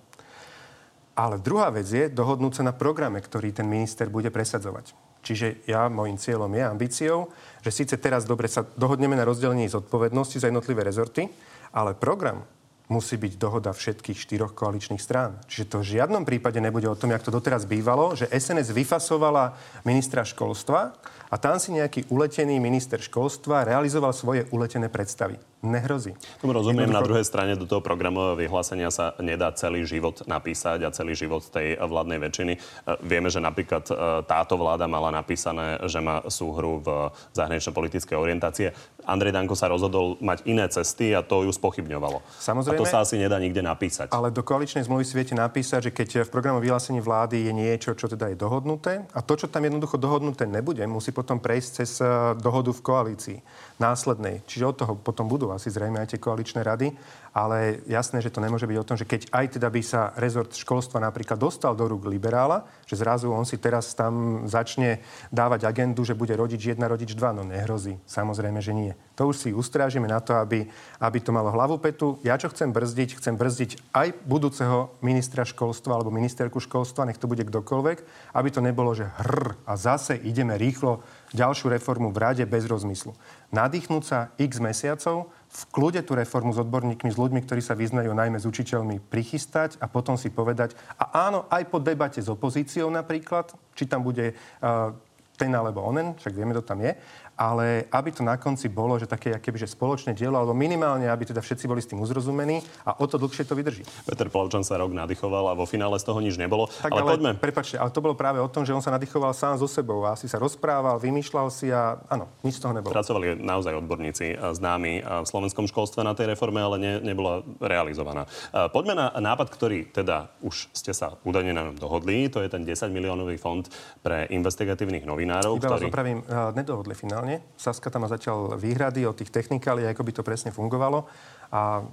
[1.17, 4.93] Ale druhá vec je dohodnúť sa na programe, ktorý ten minister bude presadzovať.
[5.25, 7.19] Čiže ja, môjim cieľom je ambíciou,
[7.65, 11.29] že síce teraz dobre sa dohodneme na rozdelení zodpovednosti za jednotlivé rezorty,
[11.73, 12.45] ale program
[12.91, 15.39] musí byť dohoda všetkých štyroch koaličných strán.
[15.47, 19.55] Čiže to v žiadnom prípade nebude o tom, jak to doteraz bývalo, že SNS vyfasovala
[19.87, 20.93] ministra školstva
[21.31, 26.17] a tam si nejaký uletený minister školstva realizoval svoje uletené predstavy nehrozí.
[26.41, 26.89] Tomu rozumiem.
[26.89, 27.01] Jednoducho...
[27.01, 31.45] Na druhej strane do toho programového vyhlásenia sa nedá celý život napísať a celý život
[31.53, 32.53] tej vládnej väčšiny.
[32.57, 32.59] E,
[33.05, 33.95] vieme, že napríklad e,
[34.25, 38.73] táto vláda mala napísané, že má súhru v zahranično-politickej orientácie.
[39.05, 42.25] Andrej Danko sa rozhodol mať iné cesty a to ju spochybňovalo.
[42.41, 42.77] Samozrejme.
[42.77, 44.13] A to sa asi nedá nikde napísať.
[44.13, 47.93] Ale do koaličnej zmluvy si viete napísať, že keď v programovom vyhlásení vlády je niečo,
[47.97, 52.01] čo teda je dohodnuté a to, čo tam jednoducho dohodnuté nebude, musí potom prejsť cez
[52.01, 52.05] e,
[52.41, 53.39] dohodu v koalícii
[53.81, 54.45] následnej.
[54.45, 56.93] Čiže od toho potom budú asi zrejme aj tie koaličné rady,
[57.33, 60.53] ale jasné, že to nemôže byť o tom, že keď aj teda by sa rezort
[60.53, 65.01] školstva napríklad dostal do rúk liberála, že zrazu on si teraz tam začne
[65.33, 67.97] dávať agendu, že bude rodič 1, rodič 2, no nehrozí.
[68.05, 68.93] Samozrejme, že nie.
[69.17, 70.67] To už si ustrážime na to, aby,
[71.01, 72.19] aby to malo hlavu petu.
[72.27, 73.17] Ja čo chcem brzdiť?
[73.17, 77.99] Chcem brzdiť aj budúceho ministra školstva alebo ministerku školstva, nech to bude kdokoľvek,
[78.35, 83.15] aby to nebolo, že hr a zase ideme rýchlo ďalšiu reformu v rade bez rozmyslu.
[83.55, 88.15] Nadýchnúť sa x mesiacov, v kľude tú reformu s odborníkmi, s ľuďmi, ktorí sa vyznajú
[88.15, 92.87] najmä s učiteľmi, prichystať a potom si povedať, a áno, aj po debate s opozíciou
[92.91, 94.95] napríklad, či tam bude uh,
[95.35, 96.93] ten alebo onen, však vieme, kto tam je,
[97.41, 101.25] ale aby to na konci bolo, že také keby, že spoločné dielo, alebo minimálne, aby
[101.25, 103.81] teda všetci boli s tým uzrozumení a o to dlhšie to vydrží.
[104.05, 106.69] Peter Plavčan sa rok nadýchoval a vo finále z toho nič nebolo.
[106.69, 107.31] Tak, ale, ale poďme.
[107.41, 110.13] Prepačte, ale to bolo práve o tom, že on sa nadýchoval sám so sebou a
[110.13, 112.93] asi sa rozprával, vymýšľal si a áno, nič z toho nebolo.
[112.93, 118.29] Pracovali naozaj odborníci známi v slovenskom školstve na tej reforme, ale ne, nebola realizovaná.
[118.53, 122.29] Poďme na nápad, ktorý teda už ste sa údajne na dohodli.
[122.29, 123.65] To je ten 10 miliónový fond
[124.05, 125.57] pre investigatívnych novinárov.
[125.57, 125.89] Iba ktorý...
[125.89, 126.19] vás opravím,
[126.53, 127.47] nedohodli finálne strane.
[127.55, 131.07] Saska tam má zatiaľ výhrady o tých technikáliách, ako by to presne fungovalo.
[131.55, 131.85] A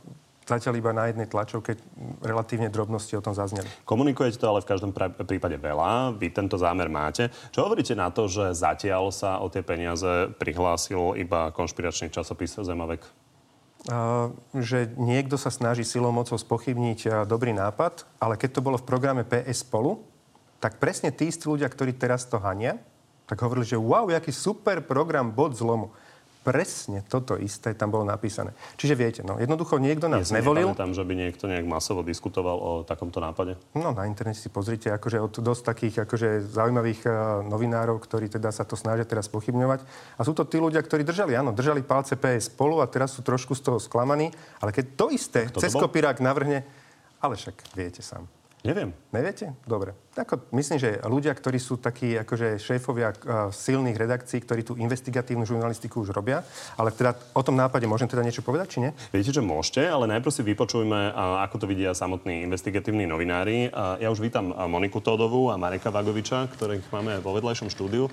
[0.47, 1.75] zatiaľ iba na jednej tlačovke
[2.23, 3.67] relatívne drobnosti o tom zazneli.
[3.83, 4.91] Komunikujete to ale v každom
[5.27, 6.15] prípade veľa.
[6.15, 7.29] Vy tento zámer máte.
[7.51, 13.03] Čo hovoríte na to, že zatiaľ sa o tie peniaze prihlásil iba konšpiračný časopis Zemavek?
[13.87, 18.87] Uh, že niekto sa snaží silou mocou spochybniť dobrý nápad, ale keď to bolo v
[18.87, 20.01] programe PS spolu,
[20.57, 22.81] tak presne tí ľudia, ktorí teraz to hania,
[23.27, 25.91] tak hovorili, že wow, aký super program bod zlomu.
[26.47, 28.55] Presne toto isté tam bolo napísané.
[28.79, 30.71] Čiže viete, no, jednoducho niekto nás ja nevolil.
[30.79, 33.59] tam, že by niekto nejak masovo diskutoval o takomto nápade?
[33.75, 37.13] No, na internete si pozrite, akože od dosť takých akože zaujímavých uh,
[37.43, 39.83] novinárov, ktorí teda sa to snažia teraz pochybňovať.
[40.15, 43.27] A sú to tí ľudia, ktorí držali, áno, držali palce PS spolu a teraz sú
[43.27, 44.31] trošku z toho sklamaní.
[44.63, 46.63] Ale keď to isté cez kopírák navrhne,
[47.19, 48.23] ale však viete sám.
[48.65, 48.89] Neviem.
[49.13, 49.53] Neviete?
[49.69, 49.93] Dobre.
[50.17, 55.45] Ako, myslím, že ľudia, ktorí sú takí akože šéfovia uh, silných redakcií, ktorí tú investigatívnu
[55.45, 56.41] žurnalistiku už robia,
[56.73, 58.91] ale teda o tom nápade môžem teda niečo povedať, či nie?
[59.13, 63.69] Viete, že môžete, ale najprv si vypočujme, uh, ako to vidia samotní investigatívni novinári.
[63.69, 68.09] Uh, ja už vítam Moniku Todovú a Mareka Vagoviča, ktorých máme vo vedľajšom štúdiu.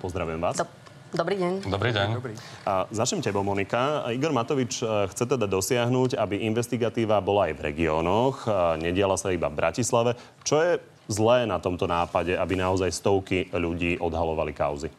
[0.00, 0.64] Pozdravujem vás.
[0.64, 0.83] Dob-
[1.14, 1.70] Dobrý deň.
[1.70, 2.08] Dobrý deň.
[2.18, 2.34] Dobrý.
[2.66, 4.02] A začnem tebou, Monika.
[4.10, 8.50] Igor Matovič e, chce teda dosiahnuť, aby investigatíva bola aj v regiónoch,
[8.82, 10.18] nediala sa iba v Bratislave.
[10.42, 14.90] Čo je zlé na tomto nápade, aby naozaj stovky ľudí odhalovali kauzy?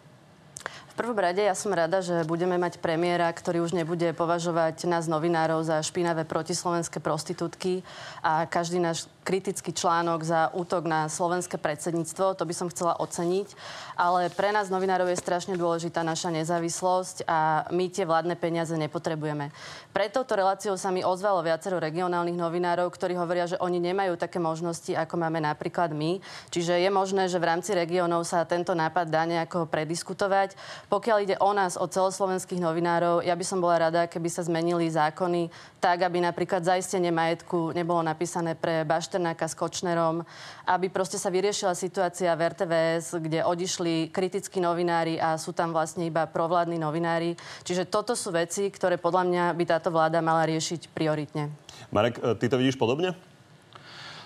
[0.96, 5.12] V prvom rade ja som rada, že budeme mať premiéra, ktorý už nebude považovať nás
[5.12, 7.84] novinárov za špinavé protislovenské prostitútky
[8.24, 12.38] a každý náš kritický článok za útok na slovenské predsedníctvo.
[12.38, 13.58] To by som chcela oceniť.
[13.98, 19.50] Ale pre nás, novinárov, je strašne dôležitá naša nezávislosť a my tie vládne peniaze nepotrebujeme.
[19.96, 24.38] Pre touto reláciou sa mi ozvalo viacero regionálnych novinárov, ktorí hovoria, že oni nemajú také
[24.38, 26.22] možnosti, ako máme napríklad my.
[26.54, 30.54] Čiže je možné, že v rámci regiónov sa tento nápad dá nejako prediskutovať.
[30.92, 34.86] Pokiaľ ide o nás, o celoslovenských novinárov, ja by som bola rada, keby sa zmenili
[34.92, 40.28] zákony tak, aby napríklad zaistenie majetku nebolo napísané pre bašte Pašternáka s Kočnerom,
[40.68, 46.04] aby proste sa vyriešila situácia v RTVS, kde odišli kritickí novinári a sú tam vlastne
[46.04, 47.40] iba provládni novinári.
[47.64, 51.48] Čiže toto sú veci, ktoré podľa mňa by táto vláda mala riešiť prioritne.
[51.96, 53.16] Marek, e, ty to vidíš podobne?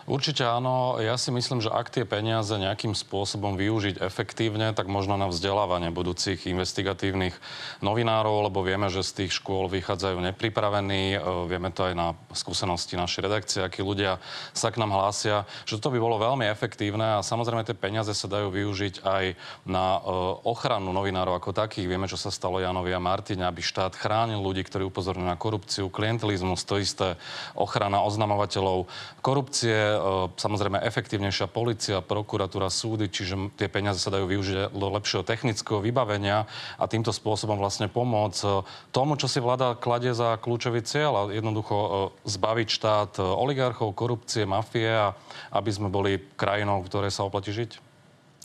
[0.10, 0.98] Určite áno.
[0.98, 5.94] Ja si myslím, že ak tie peniaze nejakým spôsobom využiť efektívne, tak možno na vzdelávanie
[5.94, 7.38] budúcich investigatívnych
[7.86, 11.14] novinárov, lebo vieme, že z tých škôl vychádzajú nepripravení.
[11.14, 14.18] E, vieme to aj na skúsenosti našej redakcie, akí ľudia
[14.50, 18.26] sa k nám hlásia, že to by bolo veľmi efektívne a samozrejme tie peniaze sa
[18.26, 19.38] dajú využiť aj
[19.70, 20.10] na e,
[20.42, 21.86] ochranu novinárov ako takých.
[21.86, 25.86] Vieme, čo sa stalo Janovi a Martine, aby štát chránil ľudí, ktorí upozorňujú na korupciu,
[25.94, 27.14] klientelizmus, to isté
[27.54, 28.90] ochrana oznamovateľov
[29.22, 29.99] korupcie
[30.40, 36.48] samozrejme efektívnejšia policia, prokuratúra, súdy, čiže tie peniaze sa dajú využiť do lepšieho technického vybavenia
[36.80, 42.12] a týmto spôsobom vlastne pomôcť tomu, čo si vláda kladie za kľúčový cieľ a jednoducho
[42.26, 45.14] zbaviť štát oligarchov, korupcie, mafie a
[45.56, 47.82] aby sme boli krajinou, v ktorej sa oplatí žiť.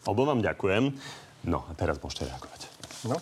[0.04, 0.92] Obom vám ďakujem.
[1.48, 2.60] No a teraz môžete reagovať.
[3.04, 3.20] No,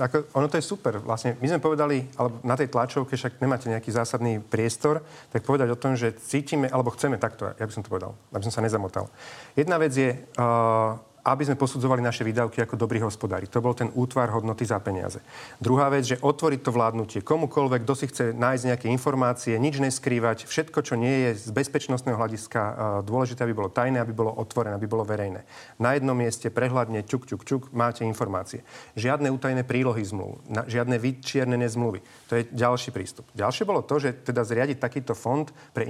[0.00, 0.96] ako, ono to je super.
[1.04, 5.68] Vlastne my sme povedali, alebo na tej tlačovke však nemáte nejaký zásadný priestor, tak povedať
[5.68, 8.64] o tom, že cítime, alebo chceme takto, ja by som to povedal, aby som sa
[8.64, 9.12] nezamotal.
[9.52, 13.46] Jedna vec je, uh, aby sme posudzovali naše výdavky ako dobrí hospodári.
[13.46, 15.22] To bol ten útvar hodnoty za peniaze.
[15.62, 20.50] Druhá vec, že otvoriť to vládnutie komukoľvek, kto si chce nájsť nejaké informácie, nič neskrývať,
[20.50, 22.60] všetko, čo nie je z bezpečnostného hľadiska
[23.06, 25.46] dôležité, aby bolo tajné, aby bolo otvorené, aby bolo verejné.
[25.78, 28.66] Na jednom mieste prehľadne čuk, čuk, čuk, máte informácie.
[28.98, 32.02] Žiadne útajné prílohy zmluv, žiadne vyčiernené zmluvy.
[32.34, 33.30] To je ďalší prístup.
[33.38, 35.86] Ďalšie bolo to, že teda zriadiť takýto fond pre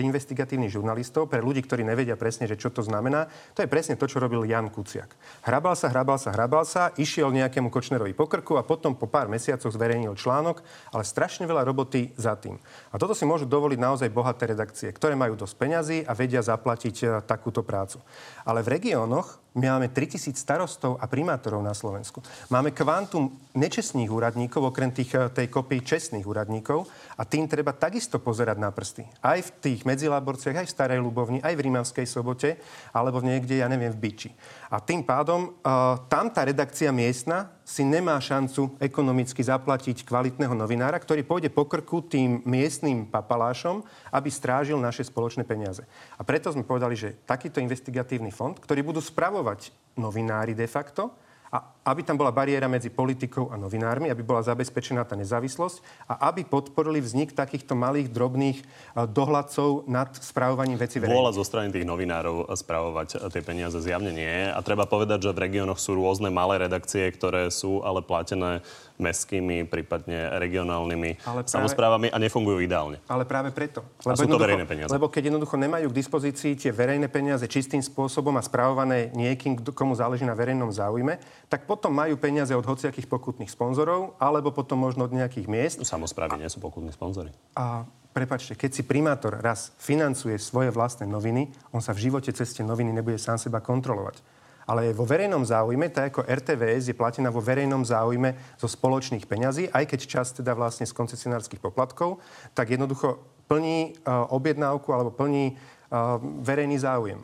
[0.00, 3.28] investigatívnych žurnalistov, pre ľudí, ktorí nevedia presne, že čo to znamená.
[3.52, 5.10] To je presne to, čo robil Jan Kuciak.
[5.42, 9.74] Hrabal sa, hrabal sa, hrabal sa, išiel nejakému Kočnerovi pokrku a potom po pár mesiacoch
[9.74, 10.62] zverejnil článok,
[10.94, 12.56] ale strašne veľa roboty za tým.
[12.88, 16.96] A toto si môžu dovoliť naozaj bohaté redakcie, ktoré majú dosť peňazí a vedia zaplatiť
[17.02, 17.98] eh, takúto prácu.
[18.46, 22.18] Ale v regiónoch my máme 3000 starostov a primátorov na Slovensku.
[22.50, 28.18] Máme kvantum nečestných úradníkov, okrem tých, eh, tej kopy čestných úradníkov a tým treba takisto
[28.18, 29.06] pozerať na prsty.
[29.22, 32.58] Aj v tých medzilaborciach, aj v Starej Ľubovni, aj v Rímavskej sobote,
[32.90, 34.30] alebo niekde, ja neviem, v Biči.
[34.74, 40.98] A tým pádom uh, tam tá redakcia miestna si nemá šancu ekonomicky zaplatiť kvalitného novinára,
[40.98, 45.86] ktorý pôjde po krku tým miestnym papalášom, aby strážil naše spoločné peniaze.
[46.18, 51.14] A preto sme povedali, že takýto investigatívny fond, ktorý budú spravovať novinári de facto,
[51.54, 56.32] a aby tam bola bariéra medzi politikou a novinármi, aby bola zabezpečená tá nezávislosť a
[56.32, 58.58] aby podporili vznik takýchto malých, drobných
[58.96, 61.14] dohľadcov nad správovaním veci verejných.
[61.14, 64.50] Vôľa zo strany tých novinárov správovať tie peniaze zjavne nie.
[64.50, 68.64] A treba povedať, že v regiónoch sú rôzne malé redakcie, ktoré sú ale platené
[68.94, 73.02] mestskými, prípadne regionálnymi ale práve, samozprávami a nefungujú ideálne.
[73.10, 73.82] Ale práve preto.
[74.06, 74.90] Lebo a sú to verejné peniaze.
[74.94, 79.98] Lebo keď jednoducho nemajú k dispozícii tie verejné peniaze čistým spôsobom a správované niekým, komu
[79.98, 81.18] záleží na verejnom záujme,
[81.54, 85.78] tak potom majú peniaze od hociakých pokutných sponzorov, alebo potom možno od nejakých miest.
[85.86, 87.30] Samozprávy nie sú pokutní sponzory.
[87.54, 92.66] A prepačte, keď si primátor raz financuje svoje vlastné noviny, on sa v živote ceste
[92.66, 97.28] noviny nebude sám seba kontrolovať ale je vo verejnom záujme, tak ako RTVS je platená
[97.28, 102.24] vo verejnom záujme zo spoločných peňazí, aj keď čas teda vlastne z koncesionárskych poplatkov,
[102.56, 107.20] tak jednoducho plní uh, objednávku alebo plní uh, verejný záujem.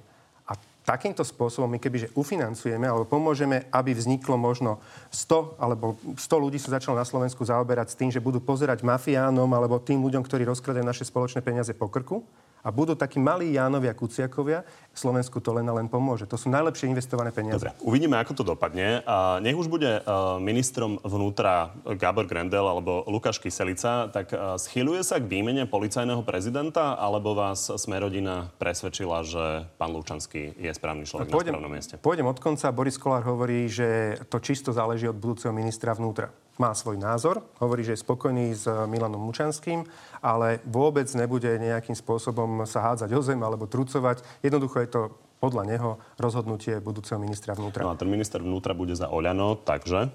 [0.81, 4.81] Takýmto spôsobom my kebyže ufinancujeme alebo pomôžeme, aby vzniklo možno
[5.13, 9.49] 100 alebo 100 ľudí sa začalo na Slovensku zaoberať s tým, že budú pozerať mafiánom
[9.53, 12.25] alebo tým ľuďom, ktorí rozkradajú naše spoločné peniaze po krku,
[12.61, 16.29] a budú takí malí Jánovia Kuciakovia, Slovensku to len a len pomôže.
[16.29, 17.63] To sú najlepšie investované peniaze.
[17.63, 19.01] Dobre, uvidíme, ako to dopadne.
[19.07, 25.01] A nech už bude uh, ministrom vnútra Gábor Grendel alebo Lukáš Kyselica, tak uh, schyluje
[25.07, 31.33] sa k výmene policajného prezidenta, alebo vás Smerodina presvedčila, že pán Lučanský je správny človek
[31.33, 31.95] pôjdem, na správnom mieste?
[32.03, 32.69] Pôjdem od konca.
[32.75, 36.29] Boris Kolár hovorí, že to čisto záleží od budúceho ministra vnútra
[36.61, 39.89] má svoj názor, hovorí, že je spokojný s Milanom Mučanským,
[40.21, 44.21] ale vôbec nebude nejakým spôsobom sa hádzať o zem alebo trucovať.
[44.45, 45.01] Jednoducho je to
[45.41, 47.81] podľa neho rozhodnutie budúceho ministra vnútra.
[47.81, 50.13] No a ten minister vnútra bude za Oľano, takže?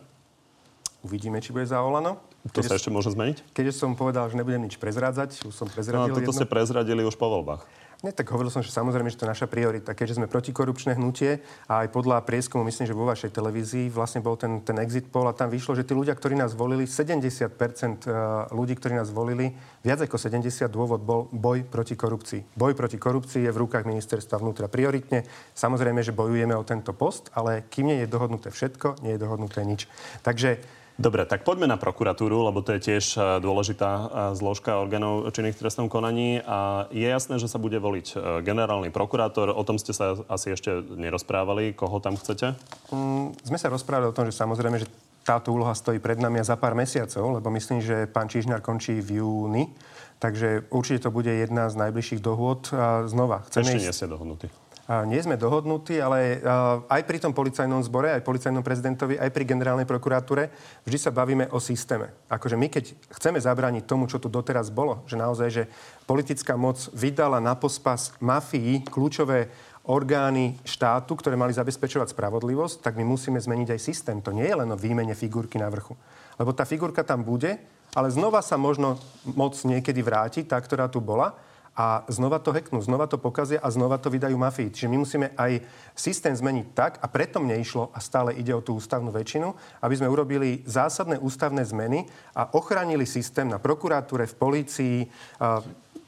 [1.05, 2.17] Uvidíme, či bude za Olano.
[2.49, 3.53] To sa ešte môže zmeniť?
[3.53, 6.38] Keďže som povedal, že nebudem nič prezrádzať, už som prezradil No toto jedno.
[6.38, 7.62] ste prezradili už po voľbách.
[8.05, 9.97] Nie, tak hovoril som, že samozrejme, že to je naša priorita.
[9.97, 14.37] Keďže sme protikorupčné hnutie a aj podľa prieskumu, myslím, že vo vašej televízii vlastne bol
[14.37, 18.13] ten, ten exit poll a tam vyšlo, že tí ľudia, ktorí nás volili, 70% e,
[18.53, 22.53] ľudí, ktorí nás volili, viac ako 70 dôvod bol boj proti korupcii.
[22.53, 25.25] Boj proti korupcii je v rukách ministerstva vnútra prioritne.
[25.57, 29.65] Samozrejme, že bojujeme o tento post, ale kým nie je dohodnuté všetko, nie je dohodnuté
[29.65, 29.89] nič.
[30.21, 30.61] Takže
[30.95, 34.05] Dobre, tak poďme na prokuratúru, lebo to je tiež e, dôležitá e,
[34.39, 36.39] zložka orgánov činných trestnom konaní.
[36.47, 39.51] A je jasné, že sa bude voliť e, generálny prokurátor.
[39.51, 41.75] O tom ste sa asi ešte nerozprávali.
[41.75, 42.55] Koho tam chcete?
[42.95, 44.88] Mm, sme sa rozprávali o tom, že samozrejme, že
[45.27, 48.95] táto úloha stojí pred nami a za pár mesiacov, lebo myslím, že pán Čižňar končí
[49.03, 49.75] v júni.
[50.23, 52.71] Takže určite to bude jedna z najbližších dohôd.
[52.71, 53.88] A znova, chceme Ešte ísť...
[53.91, 54.47] nie ste dohodnutí
[54.86, 56.38] nie sme dohodnutí, ale
[56.86, 60.54] aj pri tom policajnom zbore, aj policajnom prezidentovi, aj pri generálnej prokuratúre
[60.86, 62.13] vždy sa bavíme o systéme.
[62.30, 65.63] Akože my, keď chceme zabrániť tomu, čo tu doteraz bolo, že naozaj, že
[66.06, 69.50] politická moc vydala na pospas mafii kľúčové
[69.86, 74.17] orgány štátu, ktoré mali zabezpečovať spravodlivosť, tak my musíme zmeniť aj systém.
[74.21, 75.98] To nie je len o výmene figurky na vrchu.
[76.38, 77.58] Lebo tá figurka tam bude,
[77.94, 79.02] ale znova sa možno
[79.33, 81.38] moc niekedy vráti, tá, ktorá tu bola,
[81.76, 84.71] a znova to heknú, znova to pokazia a znova to vydajú mafii.
[84.71, 85.60] Čiže my musíme aj
[85.92, 89.52] systém zmeniť tak, a preto mne išlo a stále ide o tú ústavnú väčšinu,
[89.84, 94.98] aby sme urobili zásadné ústavné zmeny a ochránili systém na prokuratúre, v polícii,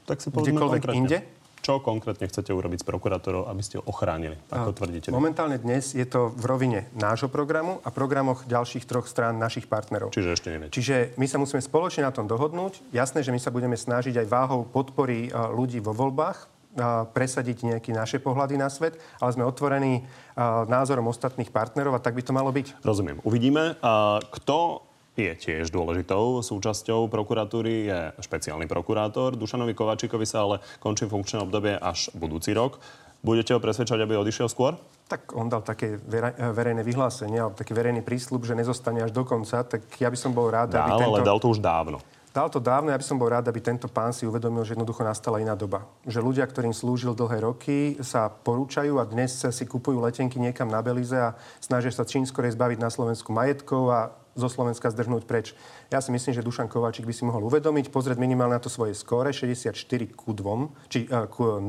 [0.08, 4.40] tak si kdekoľvek inde čo konkrétne chcete urobiť s prokurátorov, aby ste ho ochránili?
[4.50, 5.12] Ako tvrdíte?
[5.12, 10.16] Momentálne dnes je to v rovine nášho programu a programoch ďalších troch strán našich partnerov.
[10.16, 10.72] Čiže ešte neviete.
[10.72, 12.80] Čiže my sa musíme spoločne na tom dohodnúť.
[12.96, 16.56] Jasné, že my sa budeme snažiť aj váhou podpory ľudí vo voľbách
[17.12, 20.06] presadiť nejaké naše pohľady na svet, ale sme otvorení
[20.70, 22.86] názorom ostatných partnerov a tak by to malo byť.
[22.86, 23.18] Rozumiem.
[23.26, 23.76] Uvidíme.
[24.30, 24.87] Kto
[25.18, 29.34] je tiež dôležitou súčasťou prokuratúry, je špeciálny prokurátor.
[29.34, 32.78] Dušanovi Kovačíkovi sa ale končí funkčné obdobie až budúci rok.
[33.26, 34.78] Budete ho presvedčať, aby odišiel skôr?
[35.10, 35.98] Tak on dal také
[36.54, 40.54] verejné vyhlásenie, taký verejný prísľub, že nezostane až do konca, tak ja by som bol
[40.54, 41.10] rád, dal, aby tento...
[41.10, 41.98] ale dal to už dávno.
[42.38, 45.02] Dal to dávno, ja by som bol rád, aby tento pán si uvedomil, že jednoducho
[45.02, 45.90] nastala iná doba.
[46.06, 50.86] Že ľudia, ktorým slúžil dlhé roky, sa porúčajú a dnes si kupujú letenky niekam na
[50.86, 55.58] Belize a snažia sa čím skorej zbaviť na Slovensku majetkov a zo Slovenska zdrhnúť preč.
[55.90, 58.94] Ja si myslím, že Dušan Kováčik by si mohol uvedomiť, pozrieť minimálne na to svoje
[58.94, 59.74] skóre, 64
[60.14, 61.66] ku 2, či uh, ku 0.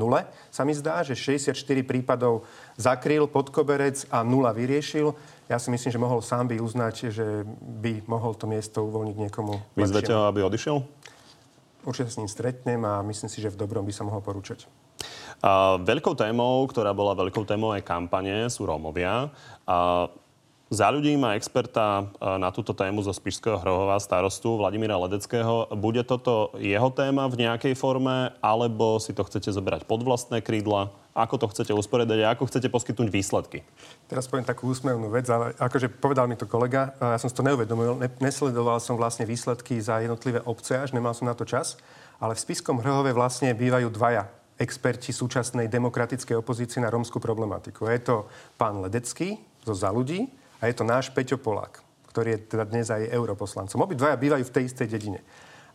[0.53, 2.45] Sa mi zdá, že 64 prípadov
[2.77, 5.17] zakryl pod koberec a 0 vyriešil.
[5.49, 7.25] Ja si myslím, že mohol sám by uznať, že
[7.81, 10.77] by mohol to miesto uvoľniť niekomu Vyzvete ho, aby odišiel?
[11.89, 14.69] Určite s ním stretnem a myslím si, že v dobrom by sa mohol porúčať.
[15.41, 19.33] A veľkou témou, ktorá bola veľkou témou aj kampane, sú Rómovia.
[19.65, 20.05] A
[20.69, 25.65] za ľudí má experta e, na túto tému zo Spišského hrohova starostu Vladimíra Ledeckého.
[25.73, 30.93] Bude toto jeho téma v nejakej forme, alebo si to chcete zoberať pod vlastné krídla?
[31.17, 33.65] Ako to chcete usporiadať a ako chcete poskytnúť výsledky?
[34.05, 37.41] Teraz poviem takú úsmevnú vec, ale akože povedal mi to kolega, ja som si to
[37.41, 41.81] neuvedomil, ne, nesledoval som vlastne výsledky za jednotlivé obce, až nemal som na to čas,
[42.21, 44.29] ale v Spiskom Hrhove vlastne bývajú dvaja
[44.59, 47.87] experti súčasnej demokratickej opozície na rómskú problematiku.
[47.89, 48.15] Je to
[48.59, 50.27] pán Ledecký zo Za ľudí
[50.59, 51.79] a je to náš Peťo Polák,
[52.11, 53.79] ktorý je teda dnes aj europoslancom.
[53.79, 55.23] Obidvaja bývajú v tej istej dedine.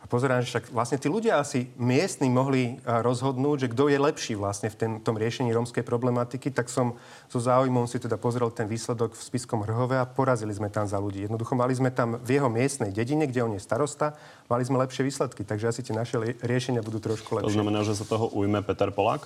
[0.05, 4.37] A pozerám, že však vlastne tí ľudia asi miestni mohli rozhodnúť, že kto je lepší
[4.37, 6.93] vlastne v ten, tom riešení rómskej problematiky, tak som
[7.25, 11.01] so záujmom si teda pozrel ten výsledok v Spiskom Hrhove a porazili sme tam za
[11.01, 11.25] ľudí.
[11.25, 14.13] Jednoducho mali sme tam v jeho miestnej dedine, kde on je starosta,
[14.45, 17.49] mali sme lepšie výsledky, takže asi tie naše riešenia budú trošku lepšie.
[17.49, 19.25] To znamená, že sa toho ujme Peter Polák?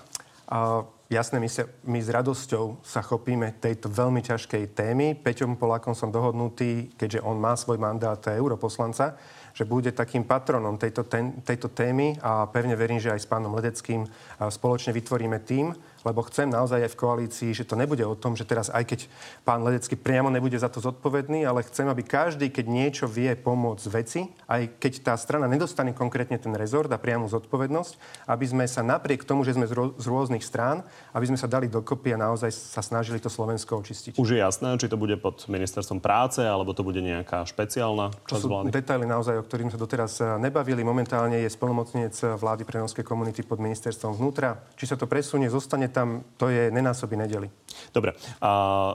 [0.50, 0.82] A
[1.14, 5.14] jasné, my, sa, my s radosťou sa chopíme tejto veľmi ťažkej témy.
[5.14, 9.14] Peťom Polákom som dohodnutý, keďže on má svoj mandát europoslanca,
[9.60, 13.52] že bude takým patronom tejto, ten, tejto témy a pevne verím, že aj s pánom
[13.52, 14.08] Ledeckým
[14.40, 15.76] spoločne vytvoríme tým,
[16.08, 19.00] lebo chcem naozaj aj v koalícii, že to nebude o tom, že teraz aj keď
[19.44, 23.86] pán Ledecký priamo nebude za to zodpovedný, ale chcem, aby každý, keď niečo vie pomôcť
[23.92, 28.86] veci, aj keď tá strana nedostane konkrétne ten rezort a priamu zodpovednosť, aby sme sa
[28.86, 32.22] napriek tomu, že sme z, rô- z rôznych strán, aby sme sa dali dokopy a
[32.22, 34.16] naozaj sa snažili to Slovensko očistiť.
[34.16, 38.46] Už je jasné, či to bude pod ministerstvom práce, alebo to bude nejaká špeciálna časť
[38.46, 38.72] vlády?
[38.72, 40.82] detaily naozaj, o ktorých sme doteraz eh, nebavili.
[40.86, 44.62] Momentálne je spolomocnec vlády pre komunity pod ministerstvom vnútra.
[44.80, 47.50] Či sa to presunie, zostane tam, to je nenásoby nedeli.
[47.90, 48.14] Dobre.
[48.42, 48.52] A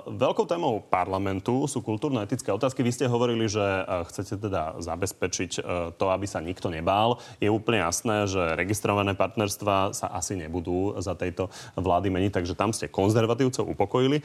[0.07, 2.83] veľkou témou parlamentu sú kultúrno-etické otázky.
[2.83, 5.61] Vy ste hovorili, že e, chcete teda zabezpečiť e,
[5.95, 7.19] to, aby sa nikto nebál.
[7.39, 12.71] Je úplne jasné, že registrované partnerstva sa asi nebudú za tejto vlády meniť, takže tam
[12.75, 14.23] ste konzervatívcov upokojili.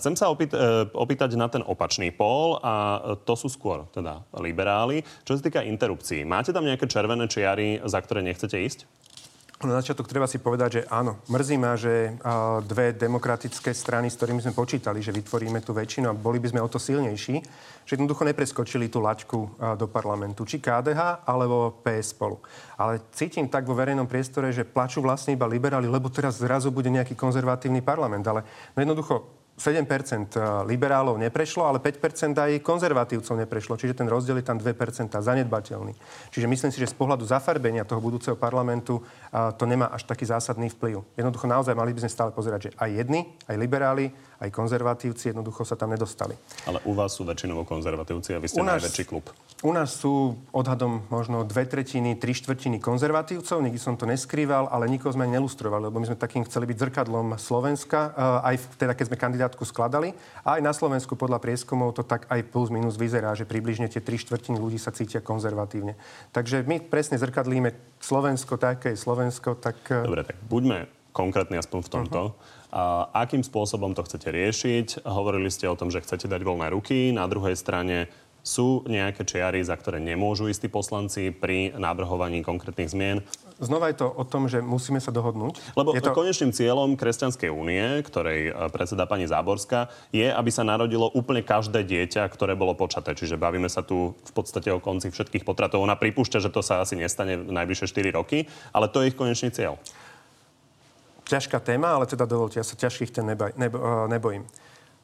[0.00, 5.04] Chcem sa opýt- e, opýtať na ten opačný pól a to sú skôr teda liberáli.
[5.24, 8.84] Čo sa týka interrupcií, máte tam nejaké červené čiary, za ktoré nechcete ísť?
[9.60, 12.16] Na začiatok treba si povedať, že áno, mrzí ma, že
[12.64, 16.64] dve demokratické strany, s ktorými sme počítali, že vytvoríme tú väčšinu a boli by sme
[16.64, 17.44] o to silnejší,
[17.84, 22.40] že jednoducho nepreskočili tú laťku do parlamentu, či KDH alebo PS spolu.
[22.80, 26.88] Ale cítim tak vo verejnom priestore, že plačú vlastne iba liberáli, lebo teraz zrazu bude
[26.88, 28.24] nejaký konzervatívny parlament.
[28.24, 33.76] Ale no jednoducho 7% eh, liberálov neprešlo, ale 5% aj konzervatívcov neprešlo.
[33.76, 34.72] Čiže ten rozdiel je tam 2%
[35.12, 35.92] zanedbateľný.
[36.32, 40.24] Čiže myslím si, že z pohľadu zafarbenia toho budúceho parlamentu eh, to nemá až taký
[40.24, 41.04] zásadný vplyv.
[41.20, 44.08] Jednoducho naozaj mali by sme stále pozerať, že aj jedni, aj liberáli,
[44.40, 46.32] aj konzervatívci jednoducho sa tam nedostali.
[46.64, 49.28] Ale u vás sú väčšinovo konzervatívci a vy ste nás, najväčší klub.
[49.60, 54.88] U nás sú odhadom možno dve tretiny, tri štvrtiny konzervatívcov, nikdy som to neskrýval, ale
[54.88, 59.04] nikoho sme nelustrovali, lebo my sme takým chceli byť zrkadlom Slovenska, eh, aj teda keď
[59.12, 60.16] sme kandidátku skladali.
[60.40, 64.00] A aj na Slovensku podľa prieskumov to tak aj plus minus vyzerá, že približne tie
[64.00, 66.00] tri štvrtiny ľudí sa cítia konzervatívne.
[66.32, 69.76] Takže my presne zrkadlíme Slovensko, také je Slovensko, tak...
[69.92, 72.20] Eh, Dobre, tak buďme konkrétni aspoň v tomto.
[72.32, 72.59] Uh-huh.
[72.70, 75.02] A akým spôsobom to chcete riešiť?
[75.02, 77.10] Hovorili ste o tom, že chcete dať voľné ruky.
[77.10, 78.06] Na druhej strane
[78.40, 83.20] Sú nejaké čiary, za ktoré nemôžu istí poslanci pri navrhovaní konkrétnych zmien?
[83.60, 85.76] Znova je to o tom, že musíme sa dohodnúť.
[85.76, 86.16] Lebo je to...
[86.16, 91.84] konečným cieľom Kresťanskej únie, ktorej e, predseda pani Záborská, je, aby sa narodilo úplne každé
[91.84, 93.12] dieťa, ktoré bolo počaté.
[93.12, 95.84] Čiže bavíme sa tu v podstate o konci všetkých potratov.
[95.84, 99.18] Ona pripúšťa, že to sa asi nestane v najbližšie 4 roky, ale to je ich
[99.20, 99.76] konečný cieľ.
[101.30, 104.44] Ťažká téma, ale teda dovolte, ja sa ťažkých ten neboj, nebo, e, nebojím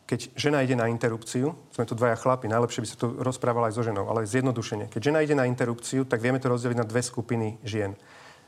[0.06, 3.74] keď žena ide na interrupciu, sme tu dvaja chlapi, najlepšie by sa tu rozprával aj
[3.74, 4.86] so ženou, ale zjednodušene.
[4.86, 7.98] Keď žena ide na interrupciu, tak vieme to rozdeliť na dve skupiny žien.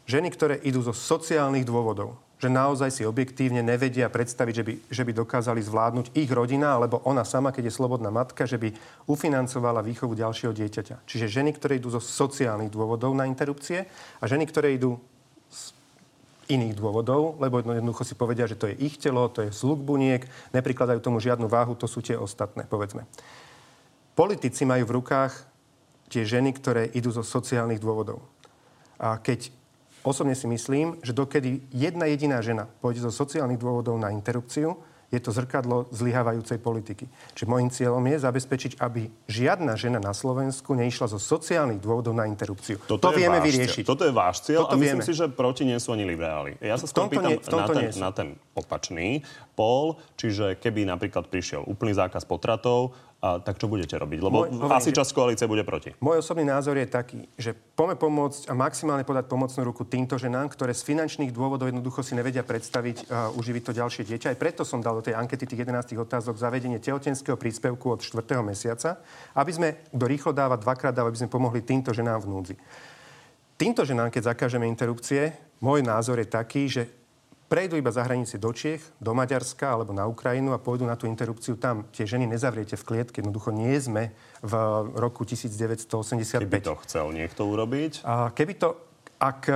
[0.06, 5.02] Ženy, ktoré idú zo sociálnych dôvodov, že naozaj si objektívne nevedia predstaviť, že by, že
[5.02, 8.70] by dokázali zvládnuť ich rodina, alebo ona sama, keď je slobodná matka, že by
[9.10, 11.02] ufinancovala výchovu ďalšieho dieťaťa.
[11.10, 13.90] Čiže ženy, ktoré idú zo sociálnych dôvodov na interrupcie
[14.22, 15.02] a ženy, ktoré idú
[16.48, 20.24] iných dôvodov, lebo jednoducho si povedia, že to je ich telo, to je zluk buniek,
[20.56, 23.04] neprikladajú tomu žiadnu váhu, to sú tie ostatné, povedzme.
[24.16, 25.32] Politici majú v rukách
[26.08, 28.24] tie ženy, ktoré idú zo sociálnych dôvodov.
[28.98, 29.52] A keď
[30.02, 35.20] osobne si myslím, že dokedy jedna jediná žena pôjde zo sociálnych dôvodov na interrupciu, je
[35.24, 37.08] to zrkadlo zlyhávajúcej politiky.
[37.32, 42.28] Čiže môjim cieľom je zabezpečiť, aby žiadna žena na Slovensku neišla zo sociálnych dôvodov na
[42.28, 42.76] interrupciu.
[42.84, 43.84] Toto to vieme váš vyriešiť.
[43.88, 43.90] Cieľ.
[43.96, 45.08] Toto je váš cieľ Toto a myslím vieme.
[45.08, 46.60] si, že proti nie sú ani liberáli.
[46.60, 49.24] Ja sa skôr pýtam nie, na, ten, na ten opačný
[49.56, 54.18] pol, čiže keby napríklad prišiel úplný zákaz potratov, a, tak čo budete robiť?
[54.22, 55.90] Lebo Môj, asi časť koalície bude proti.
[55.98, 60.46] Môj osobný názor je taký, že poďme pomôcť a maximálne podať pomocnú ruku týmto ženám,
[60.54, 64.30] ktoré z finančných dôvodov jednoducho si nevedia predstaviť uh, uživiť to ďalšie dieťa.
[64.30, 68.38] Aj preto som dal do tej ankety tých 11 otázok zavedenie tehotenského príspevku od 4.
[68.46, 69.02] mesiaca,
[69.34, 72.54] aby sme, kto rýchlo dáva, dvakrát dáva, aby sme pomohli týmto ženám v núdzi.
[73.58, 76.86] Týmto ženám, keď zakážeme interrupcie, môj názor je taký, že
[77.48, 81.08] prejdú iba za hranice do Čiech, do Maďarska alebo na Ukrajinu a pôjdu na tú
[81.08, 81.88] interrupciu tam.
[81.90, 83.24] Tie ženy nezavriete v klietke.
[83.24, 84.12] Jednoducho nie sme
[84.44, 84.52] v
[85.00, 86.44] roku 1985.
[86.44, 88.04] Keby to chcel niekto urobiť?
[88.04, 88.76] A keby to,
[89.16, 89.48] ak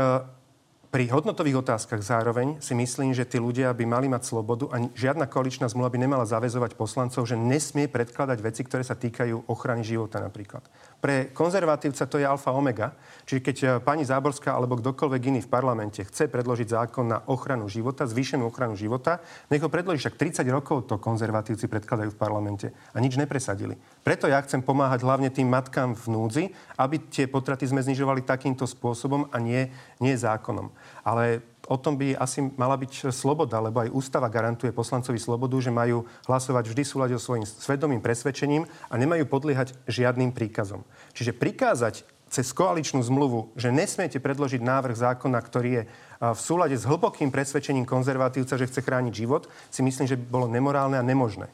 [0.93, 5.25] pri hodnotových otázkach zároveň si myslím, že tí ľudia by mali mať slobodu a žiadna
[5.25, 10.21] koaličná zmluva by nemala zavezovať poslancov, že nesmie predkladať veci, ktoré sa týkajú ochrany života
[10.21, 10.61] napríklad.
[11.03, 12.95] Pre konzervatívca to je alfa omega.
[13.27, 17.67] Čiže keď e, pani Záborská alebo kdokoľvek iný v parlamente chce predložiť zákon na ochranu
[17.67, 19.19] života, zvýšenú ochranu života,
[19.51, 20.07] nech ho predloží.
[20.07, 23.75] Však 30 rokov to konzervatívci predkladajú v parlamente a nič nepresadili.
[24.07, 26.45] Preto ja chcem pomáhať hlavne tým matkám v núdzi,
[26.79, 30.71] aby tie potraty sme znižovali takýmto spôsobom a nie, nie zákonom.
[31.03, 31.43] Ale
[31.73, 36.05] o tom by asi mala byť sloboda, lebo aj ústava garantuje poslancovi slobodu, že majú
[36.29, 40.85] hlasovať vždy súľade so svojím svedomým presvedčením a nemajú podliehať žiadnym príkazom.
[41.17, 45.83] Čiže prikázať cez koaličnú zmluvu, že nesmiete predložiť návrh zákona, ktorý je
[46.23, 50.47] v súlade s hlbokým presvedčením konzervatívca, že chce chrániť život, si myslím, že by bolo
[50.49, 51.53] nemorálne a nemožné.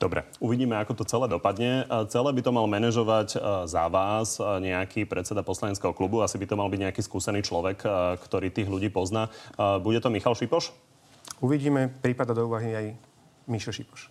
[0.00, 1.84] Dobre, uvidíme, ako to celé dopadne.
[2.08, 3.36] Celé by to mal manažovať
[3.68, 6.24] za vás nejaký predseda poslaneckého klubu.
[6.24, 7.84] Asi by to mal byť nejaký skúsený človek,
[8.24, 9.28] ktorý tých ľudí pozná.
[9.84, 10.72] Bude to Michal Šipoš?
[11.44, 12.86] Uvidíme, prípada do úvahy aj
[13.44, 14.08] Mišo Šipoš.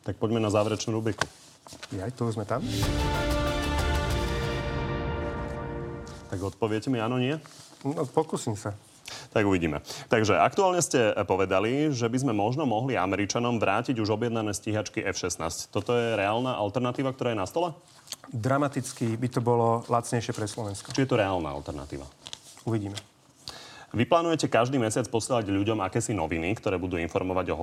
[0.00, 1.28] Tak poďme na záverečnú rubriku.
[1.92, 2.64] Ja, tu sme tam.
[6.32, 7.36] Tak odpoviete mi áno, nie?
[7.84, 8.72] No, pokúsim sa.
[9.32, 9.80] Tak uvidíme.
[10.12, 15.72] Takže aktuálne ste povedali, že by sme možno mohli Američanom vrátiť už objednané stíhačky F-16.
[15.72, 17.72] Toto je reálna alternatíva, ktorá je na stole?
[18.28, 20.92] Dramaticky by to bolo lacnejšie pre Slovensko.
[20.92, 22.04] Či je to reálna alternatíva?
[22.68, 23.00] Uvidíme.
[23.92, 27.60] Vy plánujete každý mesiac posielať ľuďom akési noviny, ktoré budú informovať o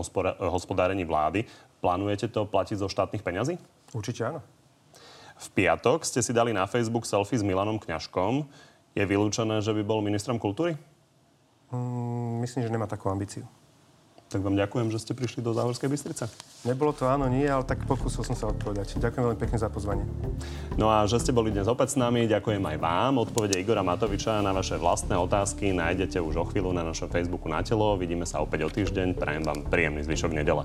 [0.50, 1.46] hospodárení vlády.
[1.82, 3.58] Plánujete to platiť zo štátnych peňazí?
[3.94, 4.42] Určite áno.
[5.38, 8.46] V piatok ste si dali na Facebook selfie s Milanom Kňažkom.
[8.94, 10.78] Je vylúčené, že by bol ministrom kultúry?
[11.70, 13.46] Mm, myslím, že nemá takú ambíciu.
[14.30, 16.30] Tak vám ďakujem, že ste prišli do Záhorskej Bystrice.
[16.62, 19.02] Nebolo to áno, nie, ale tak pokúsil som sa odpovedať.
[19.02, 20.06] Ďakujem veľmi pekne za pozvanie.
[20.78, 23.26] No a že ste boli dnes opäť s nami, ďakujem aj vám.
[23.26, 27.66] Odpovede Igora Matoviča na vaše vlastné otázky nájdete už o chvíľu na našom Facebooku na
[27.66, 27.98] telo.
[27.98, 29.18] Vidíme sa opäť o týždeň.
[29.18, 30.62] Prajem vám príjemný zvyšok nedele.